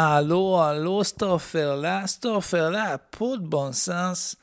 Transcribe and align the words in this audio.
Allô, 0.00 0.56
allô, 0.58 1.02
cette 1.02 1.24
affaire-là, 1.24 2.06
cette 2.06 2.26
affaire-là 2.26 2.92
a 2.92 2.98
pas 2.98 3.36
de 3.36 3.44
bon 3.44 3.72
sens. 3.72 4.36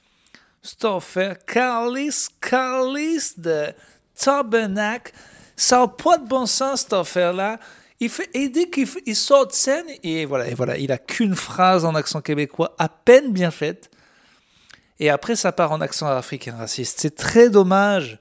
Cette 0.61 0.83
affaire, 0.83 1.37
Carlis, 1.45 2.27
Carlis 2.41 3.35
de 3.37 3.67
Tabernacle, 4.15 5.13
ça 5.55 5.79
n'a 5.79 5.87
pas 5.87 6.17
de 6.17 6.27
bon 6.27 6.45
sens, 6.45 6.81
cette 6.81 6.91
affaire-là. 6.91 7.57
Il, 8.01 8.11
dit 8.51 8.69
qu'il 8.69 9.15
sort 9.15 9.47
de 9.47 9.53
scène 9.53 9.85
et 10.03 10.25
voilà, 10.25 10.49
et 10.49 10.55
voilà, 10.55 10.77
il 10.77 10.91
a 10.91 10.97
qu'une 10.97 11.35
phrase 11.35 11.85
en 11.85 11.95
accent 11.95 12.19
québécois, 12.19 12.75
à 12.77 12.89
peine 12.89 13.31
bien 13.31 13.49
faite. 13.49 13.89
Et 14.99 15.09
après, 15.09 15.37
ça 15.37 15.53
part 15.53 15.71
en 15.71 15.79
accent 15.79 16.07
africain 16.07 16.57
raciste. 16.57 16.99
C'est 16.99 17.15
très 17.15 17.49
dommage. 17.49 18.19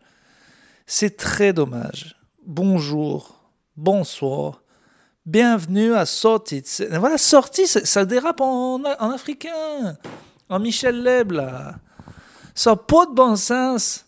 C'est 0.86 1.16
très 1.16 1.52
dommage. 1.52 2.14
Bonjour, 2.46 3.40
bonsoir, 3.76 4.62
bienvenue 5.26 5.94
à 5.94 6.06
Sortie. 6.06 6.62
Voilà, 6.90 7.18
Sortie, 7.18 7.66
ça, 7.66 8.04
dérape 8.04 8.40
en, 8.40 8.82
africain. 8.84 9.96
En 10.48 10.58
Michel 10.58 11.02
Leb, 11.02 11.32
là. 11.32 11.76
Ça 12.54 12.70
n'a 12.70 12.76
pas 12.76 13.06
de 13.06 13.12
bon 13.12 13.36
sens. 13.36 14.06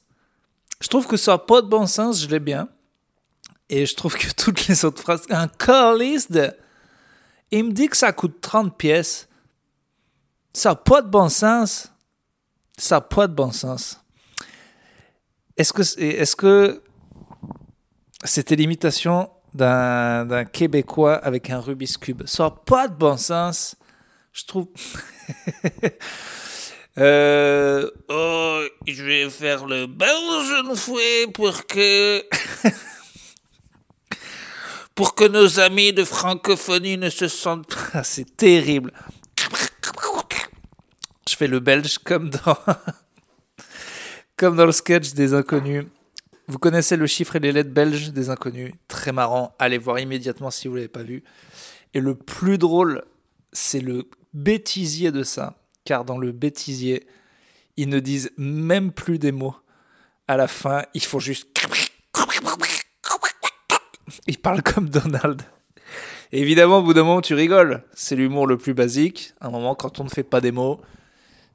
Je 0.80 0.88
trouve 0.88 1.07
que 1.07 1.16
ça 1.16 1.33
n'a 1.33 1.38
pas 1.38 1.62
de 1.62 1.66
bon 1.66 1.87
sens, 1.87 2.23
je 2.23 2.29
l'ai 2.29 2.41
bien. 2.41 2.69
Et 3.69 3.87
je 3.87 3.95
trouve 3.95 4.16
que 4.16 4.33
toutes 4.37 4.66
les 4.69 4.84
autres 4.84 5.02
phrases. 5.02 5.23
Un 5.30 5.48
calice 5.48 6.30
de. 6.30 6.52
Il 7.51 7.65
me 7.65 7.73
dit 7.73 7.88
que 7.88 7.96
ça 7.96 8.12
coûte 8.12 8.41
30 8.41 8.77
pièces. 8.77 9.29
Ça 10.52 10.71
n'a 10.71 10.77
pas 10.77 11.02
de 11.02 11.09
bon 11.09 11.29
sens. 11.29 11.93
Ça 12.77 12.96
n'a 12.96 13.01
pas 13.01 13.27
de 13.27 13.35
bon 13.35 13.52
sens. 13.52 14.01
Est-ce 15.57 15.73
que 15.73 15.83
est-ce 16.01 16.37
que 16.37 16.83
c'était 18.24 18.57
l'imitation 18.57 19.30
d'un 19.56 20.45
Québécois 20.45 21.15
avec 21.16 21.51
un 21.51 21.60
Rubik's 21.60 21.96
Cube 21.96 22.23
Ça 22.27 22.45
n'a 22.45 22.51
pas 22.51 22.88
de 22.88 22.95
bon 22.95 23.16
sens. 23.16 23.77
Je 24.32 24.45
trouve. 24.45 24.69
Euh, 26.98 27.90
oh, 28.09 28.63
je 28.87 29.04
vais 29.04 29.29
faire 29.29 29.66
le 29.66 29.87
belge 29.87 30.79
fois 30.79 31.01
pour 31.35 31.66
que. 31.66 32.24
pour 34.95 35.15
que 35.15 35.24
nos 35.24 35.60
amis 35.60 35.93
de 35.93 36.04
francophonie 36.04 36.96
ne 36.96 37.10
se 37.10 37.29
sentent 37.29 37.68
pas. 37.93 38.02
C'est 38.02 38.37
terrible. 38.38 38.93
Je 41.29 41.37
fais 41.37 41.48
le 41.48 41.60
belge 41.60 41.98
comme 41.98 42.30
dans. 42.30 42.57
comme 44.37 44.57
dans 44.57 44.65
le 44.65 44.73
sketch 44.73 45.13
des 45.13 45.35
inconnus. 45.35 45.85
Vous 46.49 46.59
connaissez 46.59 46.97
le 46.97 47.07
chiffre 47.07 47.37
et 47.37 47.41
les 47.41 47.52
lettres 47.52 47.73
belges 47.73 48.13
des 48.13 48.30
inconnus. 48.30 48.73
Très 48.87 49.13
marrant. 49.13 49.55
Allez 49.59 49.79
voir 49.79 49.99
immédiatement 49.99 50.51
si 50.51 50.69
vous 50.69 50.75
ne 50.75 50.79
l'avez 50.79 50.88
pas 50.88 51.03
vu. 51.03 51.25
Et 51.95 52.01
le 52.01 52.15
plus 52.15 52.59
drôle, 52.59 53.05
c'est 53.53 53.80
le 53.80 54.09
bêtisier 54.33 55.11
de 55.11 55.23
ça. 55.23 55.59
Car 55.85 56.05
dans 56.05 56.19
le 56.19 56.33
bêtisier, 56.33 57.07
ils 57.77 57.88
ne 57.88 57.99
disent 57.99 58.30
même 58.37 58.93
plus 58.93 59.19
des 59.19 59.33
mots. 59.33 59.57
À 60.29 60.37
la 60.37 60.47
fin, 60.47 60.83
ils 60.95 61.03
font 61.03 61.19
juste. 61.19 61.49
Ils 64.28 64.38
parlent 64.38 64.62
comme 64.62 64.88
Donald. 64.88 65.43
Évidemment, 66.33 66.78
au 66.78 66.83
bout 66.83 66.94
d'un 66.94 67.05
moment, 67.05 67.21
tu 67.21 67.34
rigoles. 67.34 67.83
C'est 67.94 68.16
l'humour 68.16 68.47
le 68.47 68.59
plus 68.59 68.75
basique. 68.75 69.33
À 69.41 69.49
un 69.49 69.50
moment, 69.50 69.75
quand 69.75 70.00
on 70.00 70.05
ne 70.05 70.09
fait 70.09 70.25
pas 70.25 70.41
des 70.41 70.53
mots, 70.53 70.81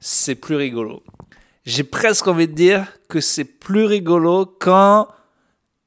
c'est 0.00 0.34
plus 0.34 0.56
rigolo. 0.56 1.02
J'ai 1.64 1.84
presque 1.84 2.26
envie 2.26 2.48
de 2.48 2.54
dire 2.54 2.86
que 3.08 3.20
c'est 3.20 3.44
plus 3.44 3.84
rigolo 3.84 4.46
quand 4.46 5.08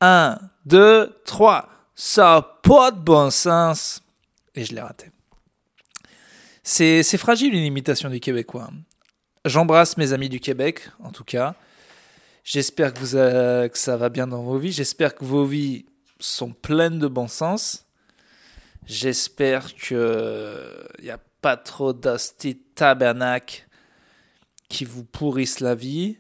1, 0.02 0.38
2, 0.66 1.22
3, 1.26 1.70
ça 1.96 2.24
n'a 2.36 2.42
pas 2.42 2.92
de 2.92 3.00
bon 3.00 3.30
sens. 3.30 4.02
Et 4.56 4.64
je 4.64 4.74
l'ai 4.74 4.82
raté. 4.82 5.12
C'est 6.64 7.04
fragile 7.18 7.54
une 7.54 7.64
imitation 7.64 8.10
du 8.10 8.20
québécois. 8.20 8.70
J'embrasse 9.44 9.98
mes 9.98 10.14
amis 10.14 10.30
du 10.30 10.40
Québec, 10.40 10.90
en 11.04 11.12
tout 11.12 11.24
cas. 11.24 11.56
J'espère 12.44 12.94
que, 12.94 13.00
vous 13.00 13.18
a- 13.18 13.70
que 13.70 13.78
ça 13.78 13.98
va 13.98 14.10
bien 14.10 14.28
dans 14.28 14.42
vos 14.44 14.58
vies. 14.58 14.72
J'espère 14.72 15.14
que 15.14 15.26
vos 15.26 15.46
vies 15.46 15.86
sont 16.20 16.52
pleines 16.52 17.00
de 17.00 17.08
bon 17.08 17.28
sens. 17.28 17.86
J'espère 18.88 19.74
qu'il 19.76 19.98
n'y 21.04 21.10
a 21.10 21.20
pas 21.42 21.58
trop 21.58 21.92
d'hosties 21.94 22.58
tabernacle 22.76 23.65
qui 24.70 24.86
vous 24.86 25.04
pourrissent 25.04 25.60
la 25.60 25.76
vie. 25.76 26.18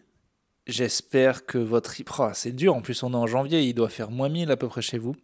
J'espère 0.67 1.45
que 1.45 1.57
votre... 1.57 1.93
Oh, 2.19 2.29
c'est 2.33 2.51
dur, 2.51 2.75
en 2.75 2.81
plus 2.81 3.03
on 3.03 3.13
est 3.13 3.17
en 3.17 3.27
janvier, 3.27 3.61
il 3.61 3.73
doit 3.73 3.89
faire 3.89 4.09
moins 4.09 4.29
1000 4.29 4.51
à 4.51 4.57
peu 4.57 4.67
près 4.67 4.81
chez 4.81 4.97
vous. 4.97 5.15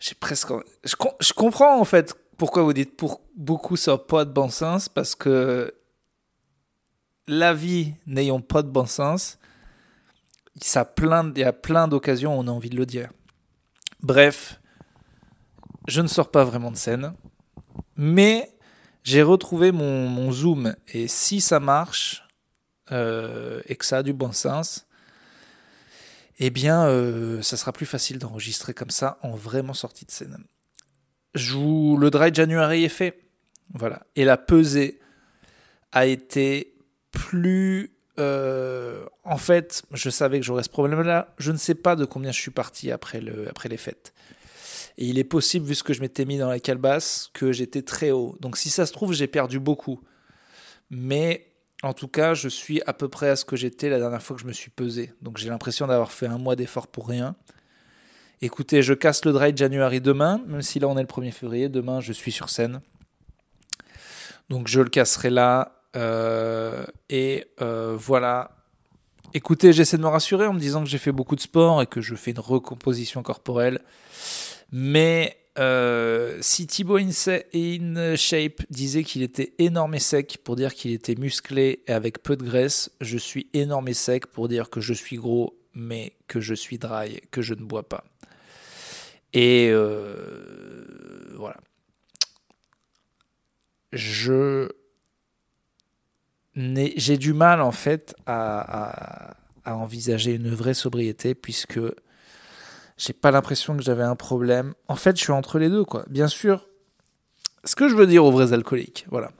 J'ai 0.00 0.14
presque... 0.14 0.52
Je, 0.84 0.96
com- 0.96 1.14
je 1.20 1.32
comprends 1.32 1.80
en 1.80 1.84
fait 1.84 2.14
pourquoi 2.36 2.62
vous 2.62 2.72
dites 2.72 2.96
pour 2.96 3.22
beaucoup 3.36 3.76
ça 3.76 3.92
n'a 3.92 3.98
pas 3.98 4.24
de 4.24 4.32
bon 4.32 4.50
sens, 4.50 4.88
parce 4.88 5.14
que 5.14 5.72
la 7.28 7.54
vie 7.54 7.94
n'ayant 8.06 8.40
pas 8.40 8.62
de 8.62 8.68
bon 8.68 8.86
sens, 8.86 9.38
il 10.56 10.64
y 10.64 11.44
a 11.44 11.52
plein 11.52 11.88
d'occasions 11.88 12.36
où 12.36 12.40
on 12.40 12.48
a 12.48 12.50
envie 12.50 12.70
de 12.70 12.76
le 12.76 12.86
dire. 12.86 13.10
Bref, 14.00 14.60
je 15.86 16.00
ne 16.00 16.08
sors 16.08 16.30
pas 16.30 16.44
vraiment 16.44 16.70
de 16.70 16.76
scène, 16.76 17.14
mais 17.96 18.50
j'ai 19.06 19.22
retrouvé 19.22 19.70
mon, 19.70 20.32
zoom 20.32 20.74
et 20.88 21.06
si 21.06 21.40
ça 21.40 21.60
marche 21.60 22.24
euh, 22.90 23.62
et 23.66 23.76
que 23.76 23.84
ça 23.84 23.98
a 23.98 24.02
du 24.02 24.12
bon 24.12 24.32
sens, 24.32 24.88
eh 26.40 26.50
bien, 26.50 26.86
euh, 26.88 27.40
ça 27.40 27.56
sera 27.56 27.72
plus 27.72 27.86
facile 27.86 28.18
d'enregistrer 28.18 28.74
comme 28.74 28.90
ça 28.90 29.18
en 29.22 29.30
vraiment 29.30 29.74
sortie 29.74 30.04
de 30.06 30.10
scène. 30.10 30.38
Le 31.34 32.08
dry 32.08 32.34
January 32.34 32.82
est 32.82 32.88
fait, 32.88 33.20
voilà, 33.72 34.02
et 34.16 34.24
la 34.24 34.36
pesée 34.36 34.98
a 35.92 36.06
été 36.06 36.74
plus. 37.12 37.92
euh, 38.18 39.06
en 39.22 39.38
fait, 39.38 39.84
je 39.92 40.10
savais 40.10 40.40
que 40.40 40.46
j'aurais 40.46 40.64
ce 40.64 40.68
problème-là. 40.68 41.32
Je 41.38 41.52
ne 41.52 41.58
sais 41.58 41.76
pas 41.76 41.94
de 41.94 42.06
combien 42.06 42.32
je 42.32 42.40
suis 42.40 42.50
parti 42.50 42.90
après, 42.90 43.20
le, 43.20 43.48
après 43.48 43.68
les 43.68 43.76
fêtes. 43.76 44.12
Et 44.98 45.06
il 45.06 45.18
est 45.18 45.24
possible, 45.24 45.66
vu 45.66 45.74
ce 45.74 45.82
que 45.82 45.92
je 45.92 46.00
m'étais 46.00 46.24
mis 46.24 46.38
dans 46.38 46.48
la 46.48 46.58
calebasse, 46.58 47.30
que 47.34 47.52
j'étais 47.52 47.82
très 47.82 48.10
haut. 48.10 48.36
Donc 48.40 48.56
si 48.56 48.70
ça 48.70 48.86
se 48.86 48.92
trouve, 48.92 49.12
j'ai 49.12 49.26
perdu 49.26 49.60
beaucoup. 49.60 50.00
Mais 50.90 51.52
en 51.82 51.92
tout 51.92 52.08
cas, 52.08 52.34
je 52.34 52.48
suis 52.48 52.80
à 52.86 52.92
peu 52.92 53.08
près 53.08 53.28
à 53.28 53.36
ce 53.36 53.44
que 53.44 53.56
j'étais 53.56 53.90
la 53.90 53.98
dernière 53.98 54.22
fois 54.22 54.36
que 54.36 54.42
je 54.42 54.46
me 54.46 54.52
suis 54.52 54.70
pesé. 54.70 55.12
Donc 55.20 55.36
j'ai 55.36 55.50
l'impression 55.50 55.86
d'avoir 55.86 56.12
fait 56.12 56.26
un 56.26 56.38
mois 56.38 56.56
d'effort 56.56 56.86
pour 56.86 57.08
rien. 57.08 57.36
Écoutez, 58.40 58.82
je 58.82 58.94
casse 58.94 59.24
le 59.24 59.32
dry 59.32 59.54
January 59.54 60.00
demain, 60.00 60.40
même 60.46 60.62
si 60.62 60.78
là 60.78 60.88
on 60.88 60.96
est 60.96 61.02
le 61.02 61.06
1er 61.06 61.32
février. 61.32 61.68
Demain, 61.68 62.00
je 62.00 62.12
suis 62.12 62.32
sur 62.32 62.48
scène. 62.48 62.80
Donc 64.48 64.68
je 64.68 64.80
le 64.80 64.88
casserai 64.88 65.30
là. 65.30 65.72
Euh, 65.96 66.84
et 67.08 67.46
euh, 67.60 67.96
voilà. 67.98 68.52
Écoutez, 69.34 69.72
j'essaie 69.72 69.96
de 69.96 70.02
me 70.02 70.08
rassurer 70.08 70.46
en 70.46 70.52
me 70.52 70.60
disant 70.60 70.82
que 70.82 70.88
j'ai 70.88 70.98
fait 70.98 71.12
beaucoup 71.12 71.36
de 71.36 71.40
sport 71.40 71.82
et 71.82 71.86
que 71.86 72.00
je 72.00 72.14
fais 72.14 72.30
une 72.30 72.40
recomposition 72.40 73.22
corporelle. 73.22 73.80
Mais 74.72 75.36
euh, 75.58 76.38
si 76.42 76.66
Thibaut 76.66 76.98
InShape 76.98 78.62
disait 78.70 79.04
qu'il 79.04 79.22
était 79.22 79.54
énorme 79.58 79.94
et 79.94 79.98
sec 80.00 80.38
pour 80.44 80.56
dire 80.56 80.74
qu'il 80.74 80.92
était 80.92 81.14
musclé 81.14 81.82
et 81.86 81.92
avec 81.92 82.22
peu 82.22 82.36
de 82.36 82.44
graisse, 82.44 82.90
je 83.00 83.16
suis 83.16 83.48
énorme 83.54 83.88
et 83.88 83.94
sec 83.94 84.26
pour 84.26 84.48
dire 84.48 84.68
que 84.70 84.80
je 84.80 84.92
suis 84.92 85.16
gros 85.16 85.58
mais 85.74 86.14
que 86.26 86.40
je 86.40 86.54
suis 86.54 86.78
dry, 86.78 87.20
que 87.30 87.42
je 87.42 87.52
ne 87.54 87.62
bois 87.62 87.86
pas. 87.88 88.04
Et 89.34 89.68
euh, 89.70 91.34
voilà. 91.36 91.56
Je 93.92 94.68
j'ai 96.54 97.18
du 97.18 97.34
mal 97.34 97.60
en 97.60 97.72
fait 97.72 98.14
à- 98.24 99.36
à 99.66 99.76
envisager 99.76 100.32
une 100.34 100.48
vraie 100.54 100.72
sobriété 100.74 101.34
puisque 101.34 101.80
j'ai 102.96 103.12
pas 103.12 103.30
l'impression 103.30 103.76
que 103.76 103.82
j'avais 103.82 104.02
un 104.02 104.16
problème. 104.16 104.74
En 104.88 104.96
fait, 104.96 105.16
je 105.16 105.22
suis 105.22 105.32
entre 105.32 105.58
les 105.58 105.68
deux, 105.68 105.84
quoi. 105.84 106.04
Bien 106.08 106.28
sûr, 106.28 106.68
ce 107.64 107.76
que 107.76 107.88
je 107.88 107.94
veux 107.94 108.06
dire 108.06 108.24
aux 108.24 108.30
vrais 108.30 108.52
alcooliques, 108.52 109.06
voilà, 109.10 109.30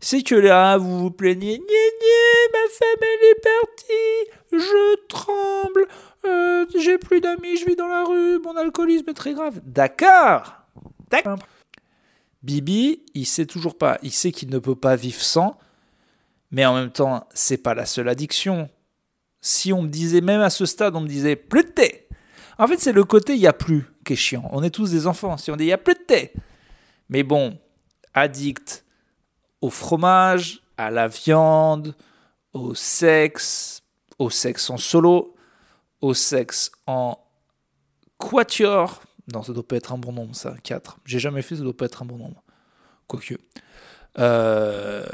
c'est 0.00 0.22
que 0.22 0.34
là, 0.34 0.76
vous 0.76 0.98
vous 0.98 1.10
plaignez, 1.10 1.58
ma 1.58 2.68
femme 2.70 3.02
elle 3.02 3.28
est 3.30 3.40
partie, 3.40 4.30
je 4.52 5.06
tremble, 5.08 5.86
euh, 6.26 6.66
j'ai 6.78 6.98
plus 6.98 7.20
d'amis, 7.20 7.56
je 7.56 7.66
vis 7.66 7.76
dans 7.76 7.88
la 7.88 8.04
rue, 8.04 8.38
mon 8.40 8.56
alcoolisme 8.56 9.08
est 9.08 9.14
très 9.14 9.34
grave. 9.34 9.60
D'accord, 9.64 10.54
d'accord. 11.10 11.38
Bibi, 12.42 13.02
il 13.14 13.24
sait 13.24 13.46
toujours 13.46 13.78
pas, 13.78 13.98
il 14.02 14.12
sait 14.12 14.30
qu'il 14.30 14.50
ne 14.50 14.58
peut 14.58 14.76
pas 14.76 14.96
vivre 14.96 15.22
sans, 15.22 15.58
mais 16.50 16.66
en 16.66 16.74
même 16.74 16.90
temps, 16.90 17.26
c'est 17.32 17.56
pas 17.56 17.74
la 17.74 17.86
seule 17.86 18.08
addiction. 18.08 18.68
Si 19.40 19.72
on 19.72 19.82
me 19.82 19.88
disait, 19.88 20.20
même 20.20 20.42
à 20.42 20.50
ce 20.50 20.66
stade, 20.66 20.94
on 20.96 21.00
me 21.00 21.08
disait, 21.08 21.36
plus 21.36 21.64
de 21.64 21.68
thé, 21.68 22.03
en 22.58 22.66
fait, 22.66 22.78
c'est 22.78 22.92
le 22.92 23.04
côté 23.04 23.34
il 23.34 23.40
n'y 23.40 23.46
a 23.46 23.52
plus 23.52 23.86
qui 24.04 24.12
est 24.12 24.16
chiant. 24.16 24.48
On 24.52 24.62
est 24.62 24.70
tous 24.70 24.90
des 24.90 25.06
enfants. 25.06 25.36
Si 25.36 25.50
on 25.50 25.56
dit 25.56 25.64
il 25.64 25.68
n'y 25.68 25.72
a 25.72 25.78
plus 25.78 25.94
de 25.94 26.00
thé. 26.06 26.32
Mais 27.08 27.22
bon, 27.22 27.58
addict 28.12 28.84
au 29.60 29.70
fromage, 29.70 30.62
à 30.76 30.90
la 30.90 31.08
viande, 31.08 31.94
au 32.52 32.74
sexe, 32.74 33.82
au 34.18 34.30
sexe 34.30 34.68
en 34.70 34.76
solo, 34.76 35.34
au 36.00 36.12
sexe 36.14 36.70
en 36.86 37.18
quatuor, 38.18 39.02
Non, 39.32 39.42
ça 39.42 39.54
doit 39.54 39.66
pas 39.66 39.76
être 39.76 39.92
un 39.92 39.98
bon 39.98 40.12
nombre, 40.12 40.36
ça. 40.36 40.54
4. 40.62 40.98
J'ai 41.06 41.18
jamais 41.18 41.40
fait, 41.40 41.56
ça 41.56 41.62
doit 41.62 41.76
pas 41.76 41.86
être 41.86 42.02
un 42.02 42.04
bon 42.04 42.18
nombre. 42.18 42.42
Quoique. 43.06 43.36
Euh, 44.18 45.06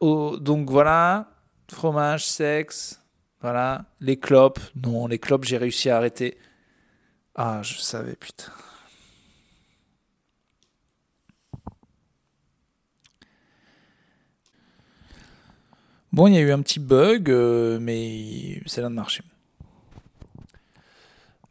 donc 0.00 0.70
voilà. 0.70 1.30
Fromage, 1.70 2.26
sexe. 2.26 3.00
Voilà. 3.44 3.84
Les 4.00 4.16
clopes. 4.16 4.58
Non, 4.74 5.06
les 5.06 5.18
clopes, 5.18 5.44
j'ai 5.44 5.58
réussi 5.58 5.90
à 5.90 5.98
arrêter. 5.98 6.38
Ah, 7.34 7.60
je 7.62 7.74
savais, 7.74 8.16
putain. 8.16 8.50
Bon, 16.10 16.26
il 16.26 16.32
y 16.32 16.38
a 16.38 16.40
eu 16.40 16.52
un 16.52 16.62
petit 16.62 16.80
bug, 16.80 17.28
euh, 17.28 17.78
mais 17.78 18.62
c'est 18.64 18.80
là 18.80 18.88
de 18.88 18.94
marcher. 18.94 19.22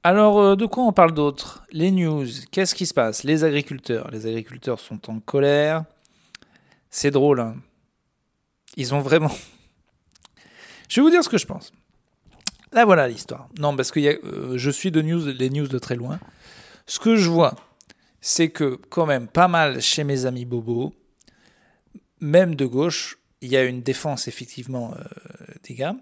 Alors, 0.01 0.39
euh, 0.39 0.55
de 0.55 0.65
quoi 0.65 0.85
on 0.85 0.93
parle 0.93 1.13
d'autre? 1.13 1.63
Les 1.71 1.91
news. 1.91 2.25
Qu'est-ce 2.49 2.73
qui 2.73 2.87
se 2.87 2.95
passe? 2.95 3.23
Les 3.23 3.43
agriculteurs. 3.43 4.09
Les 4.09 4.25
agriculteurs 4.25 4.79
sont 4.79 5.11
en 5.11 5.19
colère. 5.19 5.85
C'est 6.89 7.11
drôle. 7.11 7.39
Hein. 7.39 7.57
Ils 8.77 8.95
ont 8.95 9.01
vraiment. 9.01 9.29
je 10.89 10.99
vais 10.99 11.03
vous 11.03 11.11
dire 11.11 11.23
ce 11.23 11.29
que 11.29 11.37
je 11.37 11.45
pense. 11.45 11.71
Là, 12.73 12.85
voilà 12.85 13.07
l'histoire. 13.07 13.49
Non, 13.59 13.75
parce 13.75 13.91
que 13.91 13.99
euh, 13.99 14.57
je 14.57 14.69
suis 14.71 14.91
de 14.91 15.01
news, 15.01 15.27
les 15.27 15.49
news 15.49 15.67
de 15.67 15.77
très 15.79 15.95
loin. 15.95 16.19
Ce 16.87 16.99
que 16.99 17.15
je 17.15 17.29
vois, 17.29 17.55
c'est 18.19 18.49
que, 18.49 18.79
quand 18.89 19.05
même, 19.05 19.27
pas 19.27 19.47
mal 19.47 19.81
chez 19.81 20.03
mes 20.03 20.25
amis 20.25 20.45
Bobo, 20.45 20.93
même 22.19 22.55
de 22.55 22.65
gauche, 22.65 23.19
il 23.41 23.49
y 23.49 23.57
a 23.57 23.63
une 23.63 23.81
défense 23.81 24.27
effectivement 24.27 24.93
euh, 24.93 25.03
des 25.67 25.75
gars. 25.75 25.95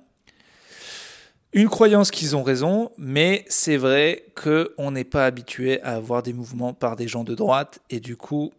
Une 1.53 1.67
croyance 1.67 2.11
qu'ils 2.11 2.37
ont 2.37 2.43
raison, 2.43 2.91
mais 2.97 3.43
c'est 3.49 3.75
vrai 3.75 4.25
qu'on 4.41 4.91
n'est 4.91 5.03
pas 5.03 5.25
habitué 5.25 5.81
à 5.81 5.95
avoir 5.95 6.23
des 6.23 6.31
mouvements 6.31 6.73
par 6.73 6.95
des 6.95 7.09
gens 7.09 7.25
de 7.25 7.35
droite, 7.35 7.79
et 7.89 7.99
du 7.99 8.15
coup, 8.15 8.53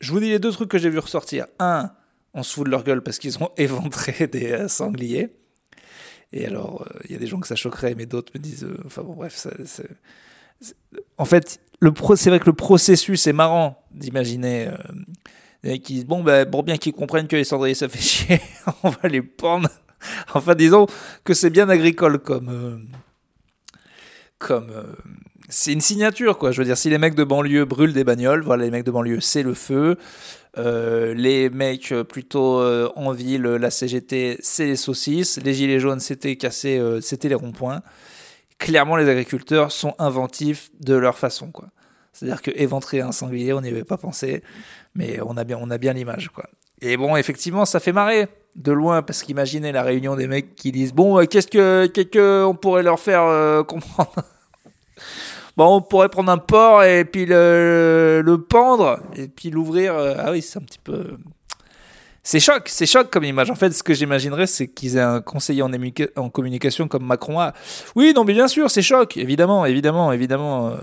je 0.00 0.12
vous 0.12 0.20
dis 0.20 0.28
les 0.28 0.38
deux 0.38 0.52
trucs 0.52 0.70
que 0.70 0.78
j'ai 0.78 0.90
vu 0.90 0.98
ressortir. 1.00 1.46
Un, 1.58 1.90
on 2.32 2.44
se 2.44 2.54
fout 2.54 2.66
de 2.66 2.70
leur 2.70 2.84
gueule 2.84 3.02
parce 3.02 3.18
qu'ils 3.18 3.42
ont 3.42 3.50
éventré 3.56 4.28
des 4.28 4.52
euh, 4.52 4.68
sangliers. 4.68 5.39
Et 6.32 6.46
alors, 6.46 6.82
euh, 6.82 7.00
il 7.06 7.12
y 7.12 7.16
a 7.16 7.18
des 7.18 7.26
gens 7.26 7.40
que 7.40 7.46
ça 7.46 7.56
choquerait, 7.56 7.94
mais 7.94 8.06
d'autres 8.06 8.32
me 8.34 8.40
disent, 8.40 8.66
enfin 8.86 9.02
bon, 9.02 9.14
bref, 9.14 9.46
en 11.18 11.24
fait, 11.24 11.60
c'est 12.16 12.30
vrai 12.30 12.40
que 12.40 12.46
le 12.46 12.52
processus 12.52 13.26
est 13.26 13.32
marrant 13.32 13.82
d'imaginer 13.90 14.68
et 15.64 15.78
qui 15.80 15.94
disent 15.94 16.06
bon, 16.06 16.22
ben, 16.22 16.48
pour 16.48 16.62
bien 16.62 16.76
qu'ils 16.76 16.92
comprennent 16.92 17.28
que 17.28 17.36
les 17.36 17.44
cendriers 17.44 17.74
ça 17.74 17.88
fait 17.88 17.98
chier, 18.00 18.40
on 18.82 18.90
va 18.90 19.08
les 19.08 19.22
pendre. 19.22 19.68
enfin, 20.34 20.54
disons 20.54 20.86
que 21.24 21.34
c'est 21.34 21.50
bien 21.50 21.68
agricole 21.68 22.18
comme. 22.18 22.48
Euh, 22.48 22.78
comme. 24.40 24.70
Euh, 24.70 24.82
c'est 25.48 25.72
une 25.72 25.80
signature, 25.80 26.38
quoi. 26.38 26.50
Je 26.50 26.58
veux 26.60 26.64
dire, 26.64 26.76
si 26.76 26.90
les 26.90 26.98
mecs 26.98 27.14
de 27.14 27.22
banlieue 27.22 27.64
brûlent 27.64 27.92
des 27.92 28.02
bagnoles, 28.02 28.42
voilà, 28.42 28.64
les 28.64 28.70
mecs 28.72 28.84
de 28.84 28.90
banlieue, 28.90 29.20
c'est 29.20 29.44
le 29.44 29.54
feu. 29.54 29.96
Euh, 30.58 31.14
les 31.14 31.48
mecs 31.50 31.94
plutôt 32.08 32.60
en 32.96 33.12
ville, 33.12 33.42
la 33.42 33.70
CGT, 33.70 34.38
c'est 34.40 34.66
les 34.66 34.76
saucisses. 34.76 35.40
Les 35.42 35.54
gilets 35.54 35.80
jaunes, 35.80 35.98
c'était 35.98 36.36
cassé, 36.36 36.80
c'était 37.00 37.28
les 37.28 37.34
ronds-points. 37.34 37.82
Clairement, 38.58 38.96
les 38.96 39.08
agriculteurs 39.08 39.72
sont 39.72 39.94
inventifs 39.98 40.70
de 40.78 40.94
leur 40.94 41.18
façon, 41.18 41.50
quoi. 41.50 41.68
C'est-à-dire 42.12 42.42
que 42.42 42.52
éventrer 42.54 43.00
un 43.00 43.12
sanglier, 43.12 43.52
on 43.52 43.60
n'y 43.60 43.68
avait 43.68 43.84
pas 43.84 43.96
pensé 43.96 44.42
mais 44.94 45.20
on 45.24 45.36
a 45.36 45.44
bien, 45.44 45.58
on 45.60 45.70
a 45.70 45.78
bien 45.78 45.92
l'image, 45.92 46.28
quoi. 46.28 46.48
Et 46.80 46.96
bon, 46.96 47.16
effectivement, 47.16 47.64
ça 47.64 47.80
fait 47.80 47.92
marrer 47.92 48.26
de 48.56 48.72
loin, 48.72 49.02
parce 49.02 49.22
qu'imaginez 49.22 49.72
la 49.72 49.82
réunion 49.82 50.16
des 50.16 50.26
mecs 50.26 50.54
qui 50.54 50.72
disent 50.72 50.92
Bon, 50.92 51.18
euh, 51.18 51.24
qu'est-ce 51.24 51.46
que, 51.46 51.86
qu'est-ce 51.86 52.44
on 52.44 52.54
pourrait 52.54 52.82
leur 52.82 52.98
faire 52.98 53.22
euh, 53.22 53.62
comprendre? 53.64 54.12
Bon, 55.56 55.76
on 55.76 55.80
pourrait 55.82 56.08
prendre 56.08 56.30
un 56.30 56.38
porc 56.38 56.84
et 56.84 57.04
puis 57.04 57.26
le, 57.26 58.22
le 58.24 58.42
pendre, 58.42 59.00
et 59.16 59.28
puis 59.28 59.50
l'ouvrir. 59.50 59.94
Euh, 59.94 60.14
ah 60.18 60.30
oui, 60.30 60.42
c'est 60.42 60.58
un 60.58 60.62
petit 60.62 60.78
peu. 60.82 61.16
C'est 62.22 62.40
choc, 62.40 62.64
c'est 62.66 62.86
choc 62.86 63.10
comme 63.10 63.24
image. 63.24 63.50
En 63.50 63.54
fait, 63.54 63.70
ce 63.72 63.82
que 63.82 63.94
j'imaginerais, 63.94 64.46
c'est 64.46 64.68
qu'ils 64.68 64.96
aient 64.96 65.00
un 65.00 65.20
conseiller 65.20 65.62
en, 65.62 65.70
en, 66.16 66.28
communication 66.28 66.86
comme 66.86 67.04
Macron 67.04 67.40
a. 67.40 67.54
Oui, 67.96 68.12
non, 68.14 68.24
mais 68.24 68.34
bien 68.34 68.46
sûr, 68.46 68.70
c'est 68.70 68.82
choc, 68.82 69.16
évidemment, 69.16 69.64
évidemment, 69.64 70.12
évidemment. 70.12 70.74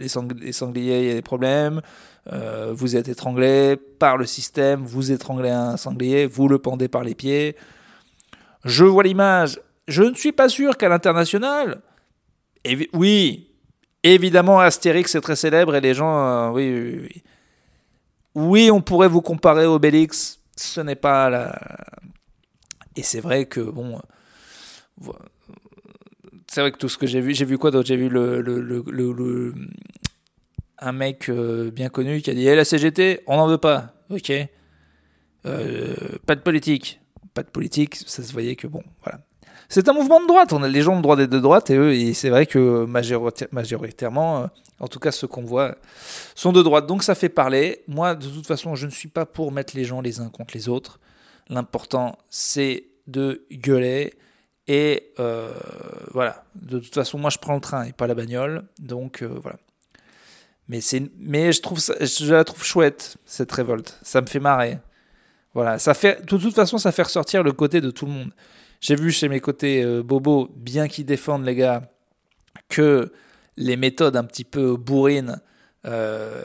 Les, 0.00 0.52
sangliers, 0.52 1.00
il 1.00 1.06
y 1.06 1.10
a 1.10 1.14
des 1.14 1.22
problèmes. 1.22 1.80
Euh, 2.32 2.72
vous 2.74 2.96
êtes 2.96 3.08
étranglé 3.08 3.76
par 3.76 4.16
le 4.16 4.26
système, 4.26 4.84
vous 4.84 5.12
étranglez 5.12 5.50
un 5.50 5.76
sanglier, 5.76 6.26
vous 6.26 6.48
le 6.48 6.58
pendez 6.58 6.88
par 6.88 7.04
les 7.04 7.14
pieds. 7.14 7.56
Je 8.64 8.84
vois 8.84 9.04
l'image. 9.04 9.60
Je 9.88 10.02
ne 10.02 10.14
suis 10.14 10.32
pas 10.32 10.48
sûr 10.48 10.76
qu'à 10.76 10.88
l'international, 10.88 11.80
oui, 12.92 13.50
évidemment 14.02 14.60
Astérix 14.60 15.14
est 15.14 15.20
très 15.20 15.36
célèbre 15.36 15.74
et 15.74 15.80
les 15.80 15.94
gens, 15.94 16.26
euh, 16.26 16.50
oui, 16.50 16.72
oui, 16.72 17.00
oui, 17.02 17.22
oui, 18.34 18.70
on 18.70 18.80
pourrait 18.80 19.08
vous 19.08 19.22
comparer 19.22 19.66
au 19.66 19.74
Obélix. 19.74 20.40
Ce 20.56 20.80
n'est 20.80 20.96
pas 20.96 21.30
la. 21.30 21.58
Et 22.96 23.02
c'est 23.02 23.20
vrai 23.20 23.46
que 23.46 23.60
bon, 23.60 24.00
c'est 26.50 26.62
vrai 26.62 26.72
que 26.72 26.78
tout 26.78 26.88
ce 26.88 26.98
que 26.98 27.06
j'ai 27.06 27.20
vu, 27.20 27.32
j'ai 27.32 27.44
vu 27.44 27.58
quoi 27.58 27.70
d'autre? 27.70 27.86
J'ai 27.86 27.96
vu 27.96 28.08
le, 28.08 28.40
le, 28.40 28.60
le, 28.60 29.54
un 30.80 30.90
mec 30.90 31.28
euh, 31.28 31.70
bien 31.70 31.88
connu 31.90 32.20
qui 32.22 32.30
a 32.30 32.34
dit 32.34 32.44
hey, 32.44 32.56
la 32.56 32.64
CGT, 32.64 33.20
on 33.28 33.36
n'en 33.36 33.46
veut 33.46 33.58
pas. 33.58 33.94
Ok. 34.10 34.32
Euh, 35.46 35.94
pas 36.26 36.34
de 36.34 36.40
politique. 36.40 37.00
Pas 37.34 37.44
de 37.44 37.48
politique, 37.50 37.94
ça 37.94 38.24
se 38.24 38.32
voyait 38.32 38.56
que 38.56 38.66
bon, 38.66 38.82
voilà. 39.04 39.20
C'est 39.68 39.88
un 39.88 39.92
mouvement 39.92 40.20
de 40.20 40.26
droite, 40.26 40.52
on 40.52 40.64
a 40.64 40.68
les 40.68 40.82
gens 40.82 40.96
de 40.96 41.02
droite 41.02 41.20
et 41.20 41.28
de 41.28 41.38
droite, 41.38 41.70
et 41.70 41.76
eux, 41.76 42.12
c'est 42.14 42.30
vrai 42.30 42.46
que 42.46 42.84
majoritairement, 43.52 44.42
euh, 44.42 44.46
en 44.80 44.88
tout 44.88 44.98
cas 44.98 45.12
ceux 45.12 45.28
qu'on 45.28 45.44
voit, 45.44 45.76
sont 46.34 46.50
de 46.50 46.62
droite. 46.64 46.88
Donc 46.88 47.04
ça 47.04 47.14
fait 47.14 47.28
parler. 47.28 47.84
Moi, 47.86 48.16
de 48.16 48.26
toute 48.26 48.48
façon, 48.48 48.74
je 48.74 48.86
ne 48.86 48.90
suis 48.90 49.08
pas 49.08 49.24
pour 49.24 49.52
mettre 49.52 49.76
les 49.76 49.84
gens 49.84 50.00
les 50.00 50.18
uns 50.18 50.30
contre 50.30 50.54
les 50.54 50.68
autres. 50.68 50.98
L'important, 51.48 52.18
c'est 52.28 52.88
de 53.06 53.46
gueuler. 53.52 54.14
Et 54.66 55.12
voilà, 56.12 56.44
de 56.54 56.78
toute 56.78 56.94
façon, 56.94 57.18
moi 57.18 57.30
je 57.30 57.38
prends 57.38 57.54
le 57.54 57.60
train 57.60 57.84
et 57.84 57.92
pas 57.92 58.06
la 58.06 58.14
bagnole. 58.14 58.64
Donc 58.78 59.22
voilà. 59.22 59.58
Mais, 60.68 60.80
mais 61.18 61.52
je, 61.52 61.60
trouve 61.62 61.80
ça, 61.80 61.94
je 62.00 62.32
la 62.32 62.44
trouve 62.44 62.62
chouette, 62.62 63.16
cette 63.26 63.50
révolte. 63.50 63.98
Ça 64.02 64.20
me 64.20 64.26
fait 64.26 64.38
marrer. 64.38 64.78
Voilà, 65.52 65.80
ça 65.80 65.94
fait, 65.94 66.22
de 66.22 66.36
toute 66.36 66.54
façon, 66.54 66.78
ça 66.78 66.92
fait 66.92 67.02
ressortir 67.02 67.42
le 67.42 67.52
côté 67.52 67.80
de 67.80 67.90
tout 67.90 68.06
le 68.06 68.12
monde. 68.12 68.30
J'ai 68.80 68.94
vu 68.94 69.10
chez 69.10 69.28
mes 69.28 69.40
côtés 69.40 69.82
euh, 69.82 70.02
Bobo, 70.02 70.48
bien 70.54 70.88
qu'ils 70.88 71.04
défendent 71.04 71.44
les 71.44 71.56
gars, 71.56 71.82
que 72.68 73.12
les 73.56 73.76
méthodes 73.76 74.16
un 74.16 74.24
petit 74.24 74.44
peu 74.44 74.76
bourrines, 74.76 75.40
euh, 75.86 76.44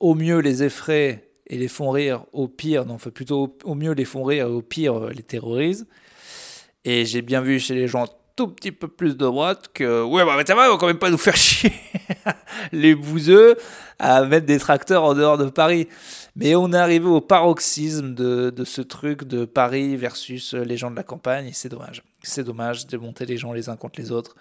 au 0.00 0.14
mieux 0.14 0.38
les 0.38 0.62
effraient 0.62 1.30
et 1.46 1.56
les 1.56 1.68
font 1.68 1.90
rire, 1.90 2.24
au 2.32 2.48
pire, 2.48 2.84
non, 2.84 2.94
enfin 2.94 3.10
plutôt 3.10 3.56
au, 3.64 3.74
mieux 3.74 3.92
les 3.92 4.04
font 4.04 4.24
rire 4.24 4.46
et 4.46 4.50
au 4.50 4.62
pire 4.62 4.98
euh, 4.98 5.10
les 5.10 5.22
terrorisent. 5.22 5.86
Et 6.88 7.04
j'ai 7.04 7.20
bien 7.20 7.42
vu 7.42 7.60
chez 7.60 7.74
les 7.74 7.86
gens 7.86 8.06
tout 8.34 8.48
petit 8.48 8.72
peu 8.72 8.88
plus 8.88 9.10
de 9.14 9.26
droite 9.26 9.68
que 9.74 10.02
ouais 10.02 10.24
bah 10.24 10.42
ça 10.46 10.54
va, 10.54 10.64
ils 10.64 10.70
vont 10.70 10.78
quand 10.78 10.86
même 10.86 10.98
pas 10.98 11.10
nous 11.10 11.18
faire 11.18 11.36
chier 11.46 11.70
les 12.72 12.94
bouseux 12.94 13.58
à 13.98 14.24
mettre 14.24 14.46
des 14.46 14.58
tracteurs 14.58 15.04
en 15.04 15.12
dehors 15.12 15.36
de 15.36 15.50
Paris. 15.50 15.86
Mais 16.34 16.54
on 16.54 16.72
est 16.72 16.78
arrivé 16.78 17.04
au 17.04 17.20
paroxysme 17.20 18.14
de, 18.14 18.64
ce 18.64 18.80
truc 18.80 19.24
de 19.24 19.44
Paris 19.44 19.96
versus 19.96 20.54
les 20.54 20.78
gens 20.78 20.90
de 20.90 20.96
la 20.96 21.02
campagne 21.02 21.48
et 21.48 21.52
c'est 21.52 21.68
dommage. 21.68 22.02
C'est 22.22 22.44
dommage 22.44 22.86
de 22.86 22.96
monter 22.96 23.26
les 23.26 23.36
gens 23.36 23.52
les 23.52 23.68
uns 23.68 23.76
contre 23.76 24.00
les 24.00 24.10
autres. 24.10 24.34